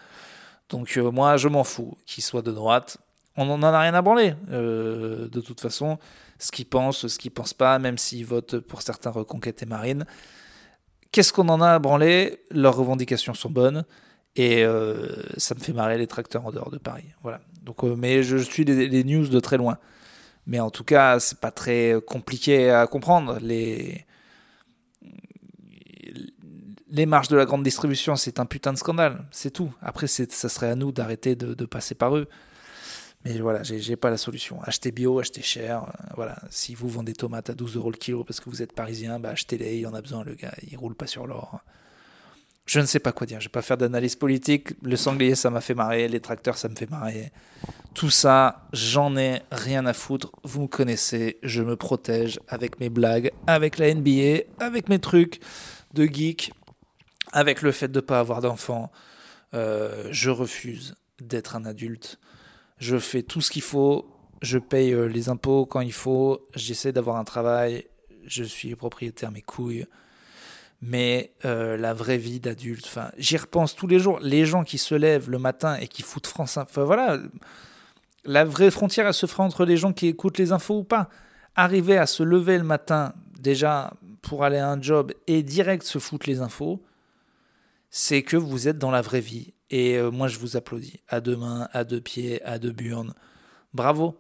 Donc 0.70 0.96
euh, 0.96 1.12
moi 1.12 1.36
je 1.36 1.50
m'en 1.50 1.66
fous 1.66 1.98
qu'ils 2.06 2.24
soient 2.24 2.42
de 2.42 2.54
droite. 2.54 2.98
On 3.36 3.44
n'en 3.44 3.62
a 3.62 3.77
rien 3.77 3.94
à 3.94 4.01
branler. 4.01 4.36
Euh, 4.51 5.27
de 5.27 5.42
toute 5.42 5.60
façon, 5.60 6.00
ce 6.39 6.50
qu'ils 6.54 6.66
pensent, 6.66 7.08
ce 7.08 7.18
qu'ils 7.20 7.32
pensent 7.32 7.54
pas, 7.54 7.77
même 7.77 7.98
s'ils 7.98 8.25
votent 8.25 8.60
pour 8.60 8.84
certains 8.84 9.12
reconquêtes 9.12 9.63
et 9.63 9.66
marines 9.66 10.06
Qu'est-ce 11.12 11.34
qu'on 11.34 11.50
en 11.50 11.62
a 11.62 11.72
à 11.72 11.80
branler? 11.80 12.40
Leurs 12.52 12.76
revendications 12.76 13.34
sont 13.34 13.50
bonnes. 13.50 13.86
Et 14.36 14.64
euh, 14.64 15.24
ça 15.38 15.56
me 15.56 15.60
fait 15.60 15.74
marrer 15.74 15.98
les 15.98 16.06
tracteurs 16.06 16.46
en 16.46 16.52
dehors 16.52 16.70
de 16.70 16.78
Paris. 16.78 17.06
Voilà. 17.24 17.42
Euh, 17.84 17.96
mais 17.96 18.24
je 18.24 18.38
suis 18.38 18.64
les, 18.64 19.04
news 19.04 19.28
de 19.28 19.40
très 19.40 19.58
loin. 19.58 19.78
Mais 20.46 20.60
en 20.60 20.70
tout 20.70 20.84
cas, 20.84 21.20
c'est 21.20 21.40
pas 21.40 21.52
très 21.52 21.96
compliqué 22.06 22.70
à 22.70 22.88
comprendre. 22.88 23.40
Les, 23.42 24.06
les 26.90 27.06
marges 27.06 27.28
de 27.28 27.36
la 27.36 27.46
grande 27.46 27.64
distribution, 27.64 28.16
c'est 28.16 28.40
un 28.40 28.46
putain 28.46 28.74
de 28.74 28.78
scandale. 28.78 29.26
C'est 29.32 29.52
tout. 29.52 29.74
Après, 29.82 30.08
ça 30.08 30.50
serait 30.50 30.70
à 30.70 30.76
nous 30.76 30.92
d'arrêter 30.92 31.36
de, 31.36 31.66
passer 31.66 31.96
par 31.96 32.16
eux. 32.16 32.28
Mais 33.26 33.40
voilà, 33.40 33.64
j'ai 33.64 33.96
pas 33.96 34.10
la 34.10 34.18
solution. 34.18 34.62
Achetez 34.64 34.92
bio, 34.92 35.20
achetez 35.20 35.42
cher. 35.42 35.84
Euh, 35.84 36.14
voilà, 36.16 36.38
si 36.50 36.76
vous 36.76 36.88
vendez 36.88 37.14
tomates 37.14 37.50
à 37.50 37.54
12 37.54 37.76
euros 37.76 37.92
le 37.92 37.98
kilo 37.98 38.24
parce 38.24 38.40
que 38.40 38.50
vous 38.50 38.62
êtes 38.62 38.74
parisien, 38.74 39.20
bah 39.20 39.32
achetez-les, 39.32 39.80
il 39.80 39.88
en 39.88 39.94
a 39.94 40.02
besoin, 40.02 40.24
le 40.24 40.36
gars, 40.36 40.54
il 40.70 40.78
roule 40.78 40.96
pas 40.96 41.08
sur 41.08 41.28
l'or. 41.28 41.62
Je 42.68 42.82
ne 42.82 42.86
sais 42.86 43.00
pas 43.00 43.14
quoi 43.14 43.26
dire, 43.26 43.40
je 43.40 43.46
vais 43.48 43.52
pas 43.52 43.62
faire 43.62 43.78
d'analyse 43.78 44.18
politique. 44.18 44.74
Le 44.84 44.98
sanglier, 44.98 45.36
ça 45.36 45.50
m'a 45.50 45.62
fait 45.62 45.74
marrer, 45.74 46.10
les 46.10 46.20
tracteurs, 46.20 46.58
ça 46.58 46.68
me 46.68 46.76
fait 46.76 46.90
marrer. 46.90 47.32
Tout 47.94 48.10
ça, 48.10 48.68
j'en 48.74 49.16
ai 49.16 49.42
rien 49.52 49.86
à 49.86 49.94
foutre. 49.94 50.32
Vous 50.44 50.64
me 50.64 50.68
connaissez, 50.68 51.40
je 51.44 51.64
me 51.64 51.78
protège 51.78 52.42
avec 52.50 52.82
mes 52.82 52.90
blagues, 52.90 53.32
avec 53.48 53.78
la 53.78 53.94
NBA, 53.94 54.44
avec 54.60 54.90
mes 54.90 55.00
trucs 55.00 55.40
de 55.94 56.06
geek, 56.06 56.52
avec 57.32 57.62
le 57.62 57.72
fait 57.72 57.88
de 57.88 58.00
ne 58.00 58.02
pas 58.02 58.20
avoir 58.20 58.42
d'enfants. 58.42 58.92
Euh, 59.54 60.10
je 60.12 60.30
refuse 60.30 60.96
d'être 61.22 61.56
un 61.56 61.64
adulte. 61.64 62.20
Je 62.77 62.98
fais 62.98 63.24
tout 63.24 63.41
ce 63.41 63.50
qu'il 63.50 63.62
faut, 63.62 64.07
je 64.41 64.57
paye 64.57 64.93
euh, 64.93 65.07
les 65.07 65.29
impôts 65.29 65.65
quand 65.65 65.81
il 65.81 65.93
faut, 65.93 66.48
j'essaie 66.55 66.91
d'avoir 66.91 67.17
un 67.17 67.24
travail, 67.24 67.88
je 68.25 68.43
suis 68.43 68.75
propriétaire 68.75 69.31
mes 69.31 69.41
couilles. 69.41 69.86
Mais 70.81 71.34
euh, 71.43 71.75
la 71.75 71.93
vraie 71.93 72.19
vie 72.19 72.39
d'adulte, 72.39 72.88
j'y 73.17 73.38
repense 73.38 73.75
tous 73.75 73.88
les 73.88 73.98
jours. 73.98 74.19
Les 74.22 74.46
gens 74.46 74.63
qui 74.63 74.77
se 74.77 74.93
lèvent 74.93 75.29
le 75.29 75.39
matin 75.39 75.75
et 75.75 75.88
qui 75.88 76.03
foutent 76.03 76.27
France 76.27 76.60
voilà, 76.75 77.17
la 78.25 78.46
vraie 78.46 78.69
frontière, 78.69 79.07
elle 79.07 79.13
se 79.13 79.25
fera 79.25 79.43
entre 79.43 79.65
les 79.65 79.77
gens 79.77 79.91
qui 79.91 80.07
écoutent 80.07 80.38
les 80.38 80.51
infos 80.51 80.79
ou 80.79 80.84
pas. 80.84 81.10
Arriver 81.55 81.98
à 81.98 82.05
se 82.05 82.22
lever 82.22 82.60
le 82.60 82.63
matin, 82.63 83.13
déjà 83.39 83.93
pour 84.22 84.43
aller 84.43 84.57
à 84.57 84.69
un 84.69 84.79
job 84.79 85.13
et 85.25 85.41
direct 85.41 85.84
se 85.84 85.98
foutre 85.98 86.29
les 86.29 86.41
infos, 86.41 86.84
c'est 87.89 88.22
que 88.22 88.38
vous 88.38 88.67
êtes 88.67 88.77
dans 88.77 88.91
la 88.91 89.01
vraie 89.01 89.22
vie. 89.22 89.53
Et 89.70 89.98
euh, 89.98 90.12
moi, 90.12 90.28
je 90.28 90.40
vous 90.40 90.56
applaudis. 90.58 91.00
À 91.08 91.20
deux 91.20 91.36
mains, 91.36 91.68
à 91.74 91.84
deux 91.84 92.02
pieds, 92.02 92.42
à 92.44 92.60
deux 92.60 92.72
burnes. 92.72 93.14
Bravo. 93.74 94.18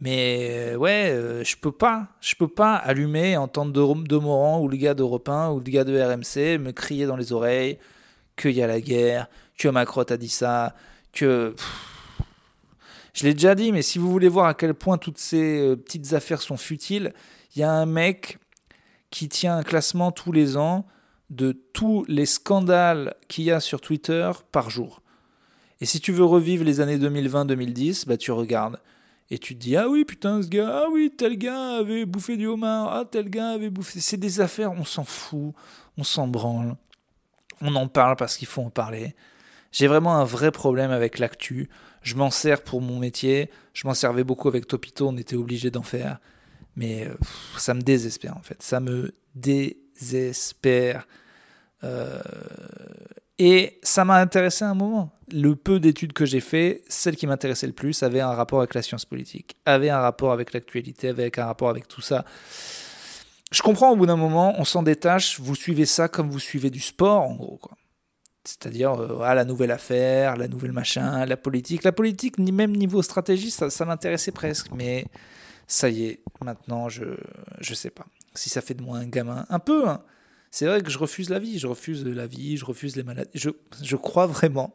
Mais 0.00 0.72
euh, 0.72 0.76
ouais, 0.76 1.10
euh, 1.10 1.44
je 1.44 1.56
peux 1.56 1.70
pas, 1.70 2.08
je 2.20 2.34
peux 2.34 2.48
pas 2.48 2.74
allumer, 2.74 3.36
entendre 3.36 3.72
de, 3.72 4.08
de 4.08 4.16
Morand 4.16 4.60
ou 4.60 4.68
le 4.68 4.76
gars 4.76 4.94
d'Europe 4.94 5.28
1 5.28 5.50
ou 5.50 5.60
le 5.60 5.70
gars 5.70 5.84
de 5.84 5.96
RMC 5.96 6.58
me 6.58 6.72
crier 6.72 7.06
dans 7.06 7.14
les 7.16 7.32
oreilles 7.32 7.78
qu'il 8.36 8.52
y 8.52 8.62
a 8.62 8.66
la 8.66 8.80
guerre, 8.80 9.28
que 9.56 9.68
Macron 9.68 10.02
a 10.02 10.16
dit 10.16 10.28
ça, 10.28 10.74
que... 11.12 11.54
je 13.12 13.24
l'ai 13.24 13.34
déjà 13.34 13.54
dit, 13.54 13.70
mais 13.70 13.82
si 13.82 14.00
vous 14.00 14.10
voulez 14.10 14.28
voir 14.28 14.46
à 14.46 14.54
quel 14.54 14.74
point 14.74 14.98
toutes 14.98 15.18
ces 15.18 15.76
petites 15.76 16.14
affaires 16.14 16.42
sont 16.42 16.56
futiles, 16.56 17.12
il 17.54 17.60
y 17.60 17.62
a 17.62 17.70
un 17.70 17.86
mec 17.86 18.38
qui 19.10 19.28
tient 19.28 19.58
un 19.58 19.62
classement 19.62 20.10
tous 20.10 20.32
les 20.32 20.56
ans 20.56 20.84
de 21.32 21.52
tous 21.72 22.04
les 22.08 22.26
scandales 22.26 23.14
qu'il 23.26 23.44
y 23.44 23.50
a 23.50 23.58
sur 23.58 23.80
Twitter 23.80 24.30
par 24.52 24.70
jour. 24.70 25.02
Et 25.80 25.86
si 25.86 25.98
tu 25.98 26.12
veux 26.12 26.24
revivre 26.24 26.62
les 26.62 26.80
années 26.80 26.98
2020-2010, 26.98 28.06
bah 28.06 28.16
tu 28.16 28.30
regardes. 28.30 28.78
Et 29.30 29.38
tu 29.38 29.54
te 29.56 29.60
dis, 29.60 29.76
ah 29.76 29.88
oui, 29.88 30.04
putain, 30.04 30.42
ce 30.42 30.48
gars, 30.48 30.82
ah 30.84 30.88
oui, 30.92 31.10
tel 31.16 31.38
gars 31.38 31.78
avait 31.78 32.04
bouffé 32.04 32.36
du 32.36 32.46
homard, 32.46 32.92
ah 32.92 33.04
tel 33.10 33.30
gars 33.30 33.52
avait 33.52 33.70
bouffé. 33.70 33.98
C'est 33.98 34.18
des 34.18 34.40
affaires, 34.40 34.72
on 34.72 34.84
s'en 34.84 35.04
fout, 35.04 35.54
on 35.96 36.04
s'en 36.04 36.28
branle. 36.28 36.76
On 37.62 37.74
en 37.76 37.88
parle 37.88 38.16
parce 38.16 38.36
qu'il 38.36 38.46
faut 38.46 38.62
en 38.62 38.70
parler. 38.70 39.14
J'ai 39.72 39.86
vraiment 39.86 40.16
un 40.16 40.24
vrai 40.24 40.50
problème 40.50 40.90
avec 40.90 41.18
l'actu. 41.18 41.70
Je 42.02 42.14
m'en 42.14 42.30
sers 42.30 42.62
pour 42.62 42.82
mon 42.82 42.98
métier. 42.98 43.50
Je 43.72 43.86
m'en 43.86 43.94
servais 43.94 44.22
beaucoup 44.22 44.48
avec 44.48 44.66
Topito, 44.66 45.08
on 45.08 45.16
était 45.16 45.36
obligé 45.36 45.70
d'en 45.70 45.82
faire. 45.82 46.18
Mais 46.76 47.08
ça 47.56 47.72
me 47.72 47.80
désespère 47.80 48.36
en 48.36 48.42
fait. 48.42 48.62
Ça 48.62 48.80
me 48.80 49.14
désespère. 49.34 51.06
Euh, 51.84 52.20
et 53.38 53.80
ça 53.82 54.04
m'a 54.04 54.16
intéressé 54.16 54.64
un 54.64 54.74
moment. 54.74 55.10
Le 55.32 55.56
peu 55.56 55.80
d'études 55.80 56.12
que 56.12 56.24
j'ai 56.24 56.40
fait, 56.40 56.82
celle 56.88 57.16
qui 57.16 57.26
m'intéressait 57.26 57.66
le 57.66 57.72
plus 57.72 58.02
avait 58.02 58.20
un 58.20 58.32
rapport 58.32 58.60
avec 58.60 58.74
la 58.74 58.82
science 58.82 59.04
politique, 59.04 59.56
avait 59.66 59.90
un 59.90 59.98
rapport 59.98 60.32
avec 60.32 60.52
l'actualité, 60.52 61.08
avec 61.08 61.38
un 61.38 61.46
rapport 61.46 61.70
avec 61.70 61.88
tout 61.88 62.02
ça. 62.02 62.24
Je 63.50 63.62
comprends 63.62 63.90
au 63.90 63.96
bout 63.96 64.06
d'un 64.06 64.16
moment, 64.16 64.54
on 64.58 64.64
s'en 64.64 64.82
détache, 64.82 65.40
vous 65.40 65.54
suivez 65.54 65.86
ça 65.86 66.08
comme 66.08 66.30
vous 66.30 66.38
suivez 66.38 66.70
du 66.70 66.80
sport, 66.80 67.22
en 67.22 67.34
gros. 67.34 67.60
C'est-à-dire, 68.44 68.92
euh, 68.92 69.34
la 69.34 69.44
nouvelle 69.44 69.70
affaire, 69.70 70.36
la 70.36 70.48
nouvelle 70.48 70.72
machin, 70.72 71.24
la 71.26 71.36
politique. 71.36 71.84
La 71.84 71.92
politique, 71.92 72.38
ni 72.38 72.50
même 72.50 72.74
niveau 72.74 73.02
stratégie, 73.02 73.50
ça, 73.50 73.70
ça 73.70 73.84
m'intéressait 73.84 74.32
presque. 74.32 74.68
Mais 74.72 75.06
ça 75.66 75.88
y 75.88 76.06
est, 76.06 76.22
maintenant, 76.44 76.88
je 76.88 77.04
ne 77.04 77.74
sais 77.74 77.90
pas. 77.90 78.06
Si 78.34 78.50
ça 78.50 78.60
fait 78.60 78.74
de 78.74 78.82
moi 78.82 78.98
un 78.98 79.06
gamin, 79.06 79.46
un 79.48 79.58
peu, 79.58 79.88
hein, 79.88 80.02
c'est 80.52 80.66
vrai 80.66 80.82
que 80.82 80.90
je 80.90 80.98
refuse 80.98 81.30
la 81.30 81.38
vie, 81.38 81.58
je 81.58 81.66
refuse 81.66 82.04
la 82.04 82.26
vie, 82.26 82.58
je 82.58 82.66
refuse 82.66 82.94
les 82.94 83.02
maladies. 83.02 83.30
Je, 83.34 83.96
crois 83.96 84.26
vraiment 84.26 84.74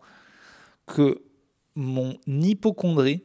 que 0.87 1.21
mon 1.75 2.17
hypochondrie 2.25 3.23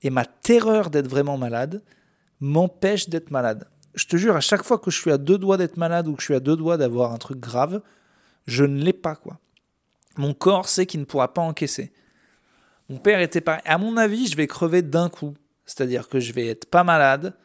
et 0.00 0.08
ma 0.08 0.24
terreur 0.24 0.88
d'être 0.88 1.06
vraiment 1.06 1.36
malade 1.36 1.84
m'empêchent 2.40 3.10
d'être 3.10 3.30
malade. 3.30 3.68
Je 3.94 4.06
te 4.06 4.16
jure, 4.16 4.36
à 4.36 4.40
chaque 4.40 4.64
fois 4.64 4.78
que 4.78 4.90
je 4.90 4.98
suis 4.98 5.10
à 5.10 5.18
deux 5.18 5.36
doigts 5.36 5.58
d'être 5.58 5.76
malade 5.76 6.08
ou 6.08 6.14
que 6.14 6.22
je 6.22 6.24
suis 6.24 6.34
à 6.34 6.40
deux 6.40 6.56
doigts 6.56 6.78
d'avoir 6.78 7.12
un 7.12 7.18
truc 7.18 7.38
grave, 7.38 7.82
je 8.46 8.64
ne 8.64 8.82
l'ai 8.82 8.94
pas, 8.94 9.14
quoi. 9.14 9.38
Mon 10.16 10.32
corps 10.32 10.66
sait 10.66 10.86
qu'il 10.86 11.00
ne 11.00 11.04
pourra 11.04 11.34
pas 11.34 11.42
encaisser. 11.42 11.92
Mon 12.88 12.96
père 12.96 13.20
était 13.20 13.42
pareil. 13.42 13.62
À 13.66 13.76
mon 13.76 13.98
avis, 13.98 14.28
je 14.28 14.36
vais 14.36 14.46
crever 14.46 14.80
d'un 14.80 15.10
coup. 15.10 15.34
C'est-à-dire 15.66 16.08
que 16.08 16.20
je 16.20 16.32
vais 16.32 16.46
être 16.46 16.64
pas 16.64 16.84
malade, 16.84 17.36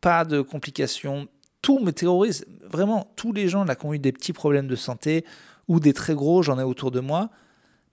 pas 0.00 0.24
de 0.24 0.42
complications, 0.42 1.26
tout 1.60 1.80
me 1.80 1.90
terrorise. 1.90 2.46
Vraiment, 2.70 3.12
tous 3.16 3.32
les 3.32 3.48
gens 3.48 3.64
là 3.64 3.74
qui 3.74 3.86
ont 3.86 3.94
eu 3.94 3.98
des 3.98 4.12
petits 4.12 4.32
problèmes 4.32 4.68
de 4.68 4.76
santé 4.76 5.24
ou 5.68 5.80
des 5.80 5.92
très 5.92 6.14
gros, 6.14 6.42
j'en 6.42 6.58
ai 6.58 6.62
autour 6.62 6.90
de 6.90 7.00
moi. 7.00 7.30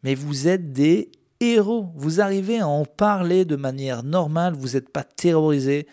Mais 0.03 0.15
vous 0.15 0.47
êtes 0.47 0.73
des 0.73 1.11
héros. 1.39 1.89
Vous 1.95 2.21
arrivez 2.21 2.59
à 2.59 2.67
en 2.67 2.85
parler 2.85 3.45
de 3.45 3.55
manière 3.55 4.03
normale. 4.03 4.53
Vous 4.53 4.69
n'êtes 4.69 4.89
pas 4.89 5.03
terrorisé. 5.03 5.87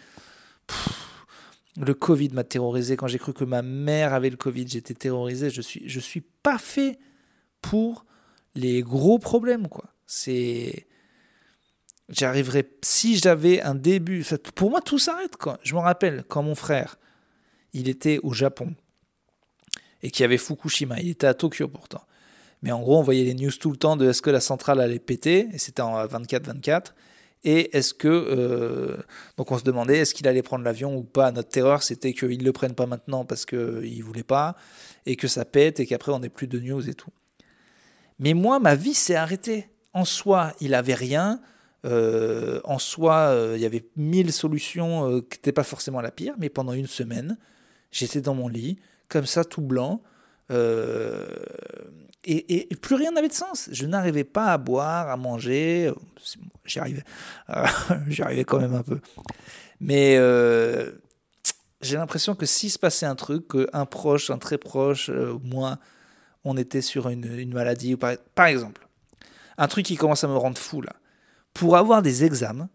le 1.77 1.95
Covid 1.95 2.31
m'a 2.31 2.45
terrorisé. 2.45 2.97
Quand 2.97 3.07
j'ai 3.07 3.19
cru 3.19 3.33
que 3.33 3.45
ma 3.45 3.63
mère 3.63 4.13
avait 4.13 4.31
le 4.31 4.37
Covid, 4.37 4.69
j'étais 4.69 4.95
terrorisé. 4.95 5.51
Je 5.51 5.63
suis, 5.63 5.89
je 5.89 6.01
suis 6.01 6.23
pas 6.43 6.59
fait 6.59 6.99
pour 7.61 8.05
les 8.55 8.83
gros 8.83 9.19
problèmes, 9.19 9.69
quoi. 9.69 9.85
C'est 10.07 10.87
j'arriverais 12.09 12.69
si 12.83 13.17
j'avais 13.17 13.63
un 13.63 13.75
début 13.75 14.25
pour 14.55 14.71
moi 14.71 14.81
tout 14.83 14.99
s'arrête 14.99 15.37
je 15.63 15.75
me 15.75 15.79
rappelle 15.81 16.25
quand 16.29 16.43
mon 16.43 16.55
frère 16.55 16.99
il 17.73 17.89
était 17.89 18.19
au 18.23 18.33
Japon 18.33 18.75
et 20.03 20.11
qu'il 20.11 20.23
y 20.23 20.25
avait 20.25 20.39
Fukushima. 20.39 21.01
Il 21.01 21.11
était 21.11 21.27
à 21.27 21.35
Tokyo 21.35 21.69
pourtant. 21.69 22.03
Mais 22.63 22.71
en 22.71 22.81
gros, 22.81 22.99
on 22.99 23.03
voyait 23.03 23.25
les 23.25 23.35
news 23.35 23.51
tout 23.51 23.71
le 23.71 23.77
temps 23.77 23.97
de 23.97 24.09
est-ce 24.09 24.23
que 24.23 24.31
la 24.31 24.41
centrale 24.41 24.81
allait 24.81 25.01
péter, 25.01 25.49
et 25.53 25.59
c'était 25.59 25.83
en 25.83 26.05
24-24, 26.07 26.93
et 27.45 27.77
est-ce 27.77 27.93
que... 27.93 28.09
Euh, 28.09 28.97
donc 29.37 29.51
on 29.51 29.59
se 29.59 29.65
demandait 29.65 29.99
est-ce 29.99 30.15
qu'il 30.15 30.29
allait 30.29 30.43
prendre 30.43 30.65
l'avion 30.65 30.97
ou 30.97 31.03
pas. 31.03 31.33
Notre 31.33 31.49
terreur, 31.49 31.83
c'était 31.83 32.13
qu'il 32.13 32.39
ne 32.39 32.45
le 32.45 32.53
prenne 32.53 32.75
pas 32.75 32.87
maintenant 32.87 33.25
parce 33.25 33.47
qu'il 33.47 33.59
ne 33.99 34.03
voulait 34.05 34.23
pas, 34.23 34.57
et 35.07 35.17
que 35.17 35.27
ça 35.27 35.45
pète, 35.45 35.81
et 35.81 35.87
qu'après 35.87 36.13
on 36.13 36.21
n'ait 36.21 36.29
plus 36.29 36.47
de 36.47 36.61
news 36.61 36.89
et 36.89 36.95
tout. 36.95 37.11
Mais 38.21 38.35
moi, 38.35 38.61
ma 38.61 38.77
vie 38.77 38.95
s'est 38.95 39.17
arrêtée. 39.17 39.69
En 39.93 40.05
soi, 40.05 40.53
il 40.61 40.75
avait 40.75 40.95
rien. 40.95 41.41
Euh, 41.85 42.61
en 42.63 42.79
soi, 42.79 43.15
euh, 43.17 43.55
il 43.57 43.63
y 43.63 43.67
avait 43.67 43.85
mille 43.97 44.33
solutions 44.33 45.21
qui 45.23 45.39
n'étaient 45.39 45.51
pas 45.51 45.65
forcément 45.65 46.01
la 46.01 46.13
pire, 46.13 46.35
mais 46.39 46.49
pendant 46.49 46.75
une 46.75 46.87
semaine, 46.87 47.37
J'étais 47.93 48.21
dans 48.21 48.35
mon 48.35 48.49
lit, 48.49 48.79
comme 49.09 49.27
ça, 49.27 49.45
tout 49.45 49.61
blanc. 49.61 50.03
Euh, 50.51 51.27
et, 52.25 52.69
plus 52.81 52.95
rien 52.95 53.13
n'avait 53.13 53.29
de 53.29 53.33
sens. 53.33 53.69
Je 53.71 53.87
n'arrivais 53.87 54.25
pas 54.25 54.53
à 54.53 54.59
boire, 54.59 55.09
à 55.09 55.17
manger. 55.17 55.93
J'y 56.65 56.79
arrivais. 56.79 57.05
Arrivais 57.49 58.45
quand 58.45 58.61
même 58.61 58.75
un 58.75 58.83
peu. 58.83 59.01
Mais 59.81 60.17
euh, 60.17 60.93
j'ai 61.81 61.97
l'impression 61.97 62.35
que 62.35 62.47
s'il 62.47 62.71
se 62.71 62.79
passait 62.79 63.07
un 63.07 63.17
truc, 63.17 63.49
qu'un 63.49 63.87
proche, 63.87 64.31
un 64.31 64.39
très 64.39 64.59
proche, 64.59 65.11
euh, 65.11 65.37
moi, 65.43 65.79
on 66.45 66.57
était 66.57 66.81
sur 66.81 67.09
une, 67.09 67.25
une 67.39 67.53
maladie, 67.53 67.97
par, 67.97 68.17
par, 68.35 68.47
exemple, 68.47 68.87
un 69.59 69.69
truc 69.69 69.85
qui 69.85 69.97
commence 69.97 70.25
à 70.25 70.29
me 70.29 70.37
rendre 70.37 70.59
fou 70.59 70.81
là. 70.81 70.95
Pour 71.53 71.77
avoir 71.77 72.01
des 72.01 72.25
examens, 72.25 72.71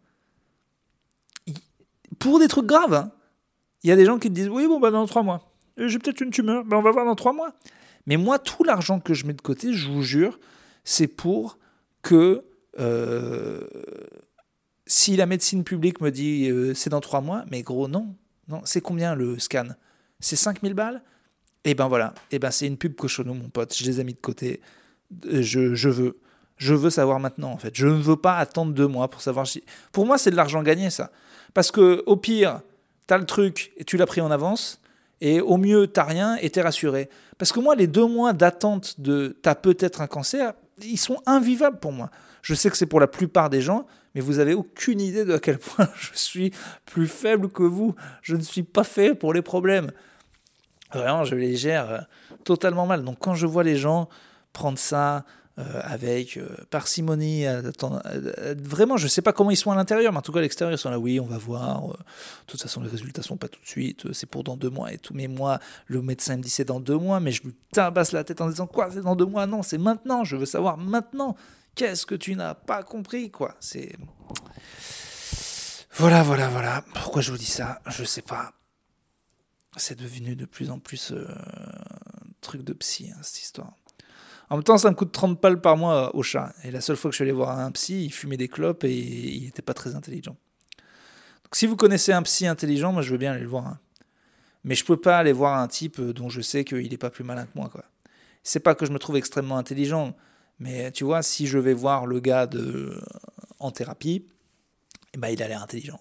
pour 2.20 2.40
des 2.40 2.48
trucs 2.48 2.68
graves, 2.68 2.94
hein, 2.94 3.12
il 3.84 3.90
y 3.90 3.92
a 3.94 3.96
des 3.96 4.06
gens 4.06 4.18
qui 4.18 4.30
te 4.30 4.34
disent 4.34 4.50
Oui, 4.50 4.68
bon, 4.68 4.80
bah, 4.80 4.92
dans 4.92 5.06
trois 5.06 5.24
mois. 5.24 5.52
Euh, 5.80 5.88
j'ai 5.88 6.00
peut-être 6.00 6.22
une 6.22 6.32
tumeur. 6.32 6.64
Ben, 6.66 6.78
on 6.78 6.82
va 6.82 6.92
voir 6.92 7.06
dans 7.06 7.16
trois 7.16 7.34
mois. 7.34 7.54
Mais 8.06 8.18
moi, 8.18 8.40
tout 8.40 8.64
l'argent 8.64 9.00
que 9.00 9.14
je 9.14 9.26
mets 9.26 9.34
de 9.34 9.42
côté, 9.42 9.74
je 9.74 9.90
vous 9.90 10.02
jure, 10.02 10.40
c'est 10.84 11.08
pour 11.08 11.58
que 12.02 12.46
euh, 12.80 13.62
si 14.86 15.16
la 15.18 15.26
médecine 15.26 15.64
publique 15.64 16.00
me 16.00 16.10
dit 16.10 16.50
euh, 16.50 16.74
c'est 16.74 16.90
dans 16.90 17.02
trois 17.02 17.22
mois, 17.22 17.44
mais 17.52 17.64
gros, 17.64 17.88
non. 17.88 18.16
non 18.48 18.62
c'est 18.64 18.82
combien 18.82 19.14
le 19.14 19.38
scan? 19.40 19.68
C'est 20.20 20.36
5000 20.36 20.74
balles? 20.74 21.02
Et 21.64 21.72
eh 21.72 21.76
ben 21.76 21.88
voilà. 21.90 22.14
Et 22.32 22.38
eh 22.38 22.40
ben 22.40 22.50
c'est 22.50 22.66
une 22.66 22.78
pub 22.78 22.96
cochonou, 22.96 23.34
mon 23.34 23.50
pote. 23.50 23.76
Je 23.76 23.84
les 23.84 24.00
ai 24.00 24.04
mis 24.06 24.14
de 24.14 24.20
côté. 24.20 24.62
Je, 25.30 25.76
je 25.76 25.90
veux. 25.90 26.18
Je 26.56 26.74
veux 26.74 26.90
savoir 26.90 27.20
maintenant, 27.20 27.52
en 27.52 27.58
fait. 27.58 27.76
Je 27.76 27.86
ne 27.86 28.02
veux 28.02 28.16
pas 28.16 28.38
attendre 28.38 28.74
deux 28.74 28.88
mois 28.88 29.10
pour 29.10 29.22
savoir 29.22 29.46
si. 29.46 29.64
Pour 29.92 30.08
moi, 30.08 30.18
c'est 30.18 30.32
de 30.32 30.36
l'argent 30.36 30.64
gagné, 30.64 30.90
ça. 30.90 31.12
Parce 31.54 31.72
que, 31.72 32.02
au 32.08 32.16
pire, 32.16 32.62
t'as 33.08 33.18
le 33.18 33.26
truc 33.26 33.72
et 33.78 33.84
tu 33.84 33.98
l'as 33.98 34.06
pris 34.06 34.22
en 34.22 34.32
avance, 34.32 34.82
et 35.20 35.42
au 35.42 35.58
mieux, 35.58 35.88
t'as 35.88 36.04
rien 36.04 36.36
et 36.36 36.50
t'es 36.50 36.62
rassuré. 36.62 37.10
Parce 37.38 37.52
que 37.52 37.60
moi, 37.60 37.76
les 37.76 37.88
deux 37.88 38.06
mois 38.06 38.34
d'attente 38.34 39.00
de 39.00 39.38
t'as 39.42 39.56
peut-être 39.56 40.02
un 40.02 40.08
cancer, 40.08 40.54
ils 40.84 40.98
sont 40.98 41.22
invivables 41.26 41.80
pour 41.80 41.92
moi. 41.92 42.12
Je 42.44 42.54
sais 42.54 42.70
que 42.70 42.78
c'est 42.78 42.86
pour 42.86 43.00
la 43.00 43.08
plupart 43.08 43.50
des 43.50 43.62
gens, 43.62 43.88
mais 44.14 44.22
vous 44.22 44.40
avez 44.40 44.54
aucune 44.54 45.02
idée 45.02 45.26
de 45.26 45.34
à 45.34 45.40
quel 45.40 45.58
point 45.58 45.90
je 46.00 46.12
suis 46.14 46.52
plus 46.86 47.08
faible 47.08 47.50
que 47.50 47.64
vous. 47.64 47.96
Je 48.22 48.36
ne 48.36 48.42
suis 48.42 48.64
pas 48.64 48.84
fait 48.84 49.16
pour 49.16 49.34
les 49.34 49.42
problèmes. 49.42 49.92
Vraiment, 50.94 51.24
je 51.24 51.36
les 51.36 51.56
gère 51.56 51.92
euh, 51.92 52.00
totalement 52.44 52.86
mal. 52.86 53.04
Donc 53.04 53.18
quand 53.20 53.34
je 53.34 53.48
vois 53.48 53.64
les 53.64 53.76
gens 53.76 54.08
prendre 54.54 54.78
ça, 54.78 55.26
euh, 55.60 55.82
avec 55.84 56.38
euh, 56.38 56.48
parcimonie. 56.70 57.46
vraiment, 58.60 58.96
je 58.96 59.06
ne 59.06 59.10
sais 59.10 59.24
pas 59.24 59.34
comment 59.34 59.50
ils 59.50 59.58
sont 59.58 59.72
à 59.72 59.76
l'intérieur, 59.76 60.12
mais 60.12 60.20
en 60.20 60.22
tout 60.22 60.32
cas, 60.32 60.38
à 60.38 60.42
l'extérieur, 60.44 60.78
ils 60.78 60.78
sont 60.78 60.92
là, 60.92 61.00
oui, 61.00 61.20
on 61.20 61.26
va 61.26 61.40
voir. 61.40 61.86
Euh, 61.86 61.94
de 61.94 62.46
toute 62.46 62.62
façon, 62.62 62.82
les 62.82 62.90
résultats 62.90 63.24
sont 63.24 63.38
pas 63.38 63.48
tout 63.48 63.60
de 63.62 63.68
suite, 63.68 64.14
c'est 64.14 64.28
pour 64.28 64.44
dans 64.44 64.56
deux 64.56 64.70
mois 64.70 64.94
et 64.94 65.00
tout. 65.00 65.14
Mais 65.16 65.28
moi, 65.28 65.60
le 65.88 66.04
médecin 66.04 66.38
me 66.38 66.44
dit 66.44 66.50
c'est 66.52 66.66
dans 66.66 66.80
deux 66.80 66.98
mois, 66.98 67.20
mais 67.20 67.32
je 67.32 67.42
lui 67.42 67.56
tabasse 67.72 68.12
la 68.12 68.24
tête 68.24 68.40
en 68.42 68.50
disant 68.50 68.68
quoi, 68.68 68.92
c'est 68.92 69.02
dans 69.02 69.16
deux 69.16 69.26
mois? 69.26 69.48
Non, 69.48 69.64
c'est 69.64 69.80
maintenant, 69.80 70.24
je 70.24 70.36
veux 70.36 70.46
savoir 70.46 70.78
maintenant. 70.78 71.36
Qu'est-ce 71.74 72.06
que 72.06 72.16
tu 72.16 72.36
n'as 72.36 72.54
pas 72.54 72.84
compris, 72.84 73.32
quoi? 73.32 73.56
C'est. 73.60 73.96
Voilà, 75.96 76.22
voilà, 76.22 76.50
voilà. 76.50 76.84
Pourquoi 76.94 77.24
je 77.24 77.32
vous 77.32 77.38
dis 77.38 77.46
ça? 77.46 77.82
Je 77.88 78.04
sais 78.04 78.22
pas. 78.22 78.54
C'est 79.76 79.98
devenu 79.98 80.36
de 80.36 80.46
plus 80.46 80.70
en 80.70 80.78
plus 80.78 81.12
euh, 81.12 81.28
truc 82.42 82.64
de 82.64 82.74
psy, 82.74 83.12
hein, 83.12 83.20
cette 83.24 83.42
histoire. 83.42 83.74
En 84.50 84.56
même 84.56 84.64
temps, 84.64 84.78
ça 84.78 84.90
me 84.90 84.96
coûte 84.96 85.12
30 85.12 85.42
balles 85.42 85.60
par 85.60 85.76
mois 85.76 86.16
au 86.16 86.24
chat. 86.24 86.54
Et 86.64 86.72
la 86.72 86.80
seule 86.82 86.96
fois 86.96 87.10
que 87.10 87.14
je 87.14 87.18
suis 87.18 87.24
allé 87.24 87.34
voir 87.34 87.60
un 87.60 87.72
psy, 87.72 88.06
il 88.06 88.12
fumait 88.12 88.38
des 88.38 88.48
clopes 88.48 88.84
et 88.86 88.96
il 88.96 89.44
n'était 89.44 89.62
pas 89.62 89.74
très 89.74 89.96
intelligent. 89.96 90.38
Donc 91.44 91.56
si 91.56 91.68
vous 91.68 91.76
connaissez 91.76 92.14
un 92.14 92.24
psy 92.24 92.48
intelligent, 92.48 92.94
moi 92.94 93.02
je 93.02 93.12
veux 93.12 93.18
bien 93.18 93.34
aller 93.34 93.42
le 93.42 93.50
voir. 93.50 93.68
Hein. 93.68 93.80
Mais 94.64 94.76
je 94.76 94.86
peux 94.86 94.98
pas 94.98 95.18
aller 95.18 95.34
voir 95.34 95.60
un 95.60 95.68
type 95.68 96.02
dont 96.02 96.30
je 96.30 96.42
sais 96.42 96.64
qu'il 96.64 96.90
n'est 96.90 96.98
pas 96.98 97.10
plus 97.10 97.24
malin 97.24 97.46
que 97.46 97.52
moi. 97.56 97.70
Quoi. 97.70 97.84
C'est 98.44 98.60
pas 98.60 98.76
que 98.76 98.86
je 98.86 98.92
me 98.92 99.00
trouve 99.00 99.18
extrêmement 99.18 99.58
intelligent, 99.58 100.16
mais 100.60 100.92
tu 100.92 101.04
vois, 101.04 101.22
si 101.22 101.48
je 101.48 101.58
vais 101.58 101.74
voir 101.74 102.06
le 102.06 102.20
gars 102.20 102.48
de... 102.48 103.02
en 103.60 103.72
thérapie, 103.72 104.26
eh 105.14 105.18
ben, 105.18 105.30
il 105.30 105.42
a 105.44 105.48
l'air 105.48 105.62
intelligent. 105.62 106.00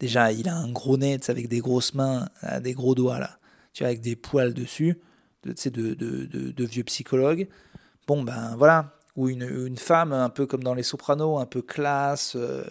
Déjà, 0.00 0.32
il 0.32 0.48
a 0.48 0.56
un 0.56 0.70
gros 0.70 0.96
nez 0.96 1.18
avec 1.28 1.48
des 1.48 1.60
grosses 1.60 1.94
mains, 1.94 2.28
euh, 2.44 2.60
des 2.60 2.74
gros 2.74 2.94
doigts 2.94 3.18
là, 3.18 3.38
tu 3.72 3.82
vois, 3.82 3.88
avec 3.88 4.00
des 4.00 4.16
poils 4.16 4.52
dessus, 4.52 4.98
de, 5.44 5.54
de, 5.70 5.94
de, 5.94 6.50
de 6.50 6.64
vieux 6.64 6.84
psychologues. 6.84 7.48
Bon, 8.06 8.22
ben 8.22 8.54
voilà. 8.56 8.90
Ou 9.16 9.28
une, 9.28 9.42
une, 9.42 9.76
femme, 9.76 10.12
un 10.12 10.28
peu 10.28 10.44
comme 10.46 10.64
dans 10.64 10.74
Les 10.74 10.82
Sopranos, 10.82 11.38
un 11.38 11.46
peu 11.46 11.62
classe, 11.62 12.34
euh, 12.34 12.64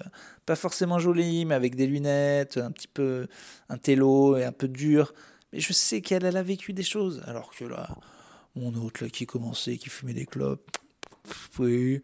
pas 0.45 0.55
forcément 0.55 0.99
jolie, 0.99 1.45
mais 1.45 1.55
avec 1.55 1.75
des 1.75 1.87
lunettes, 1.87 2.57
un 2.57 2.71
petit 2.71 2.89
peu 2.89 3.27
un 3.69 3.77
télo 3.77 4.35
et 4.35 4.43
un 4.43 4.51
peu 4.51 4.67
dur. 4.67 5.13
Mais 5.53 5.61
je 5.61 5.71
sais 5.71 6.01
qu'elle 6.01 6.25
elle 6.25 6.35
a 6.35 6.43
vécu 6.43 6.73
des 6.73 6.83
choses. 6.83 7.23
Alors 7.27 7.51
que 7.55 7.63
là, 7.63 7.87
mon 8.55 8.73
autre 8.75 9.05
qui 9.05 9.25
commençait, 9.25 9.77
qui 9.77 9.89
fumait 9.89 10.13
des 10.13 10.25
clopes, 10.25 10.69
oui. 11.59 12.01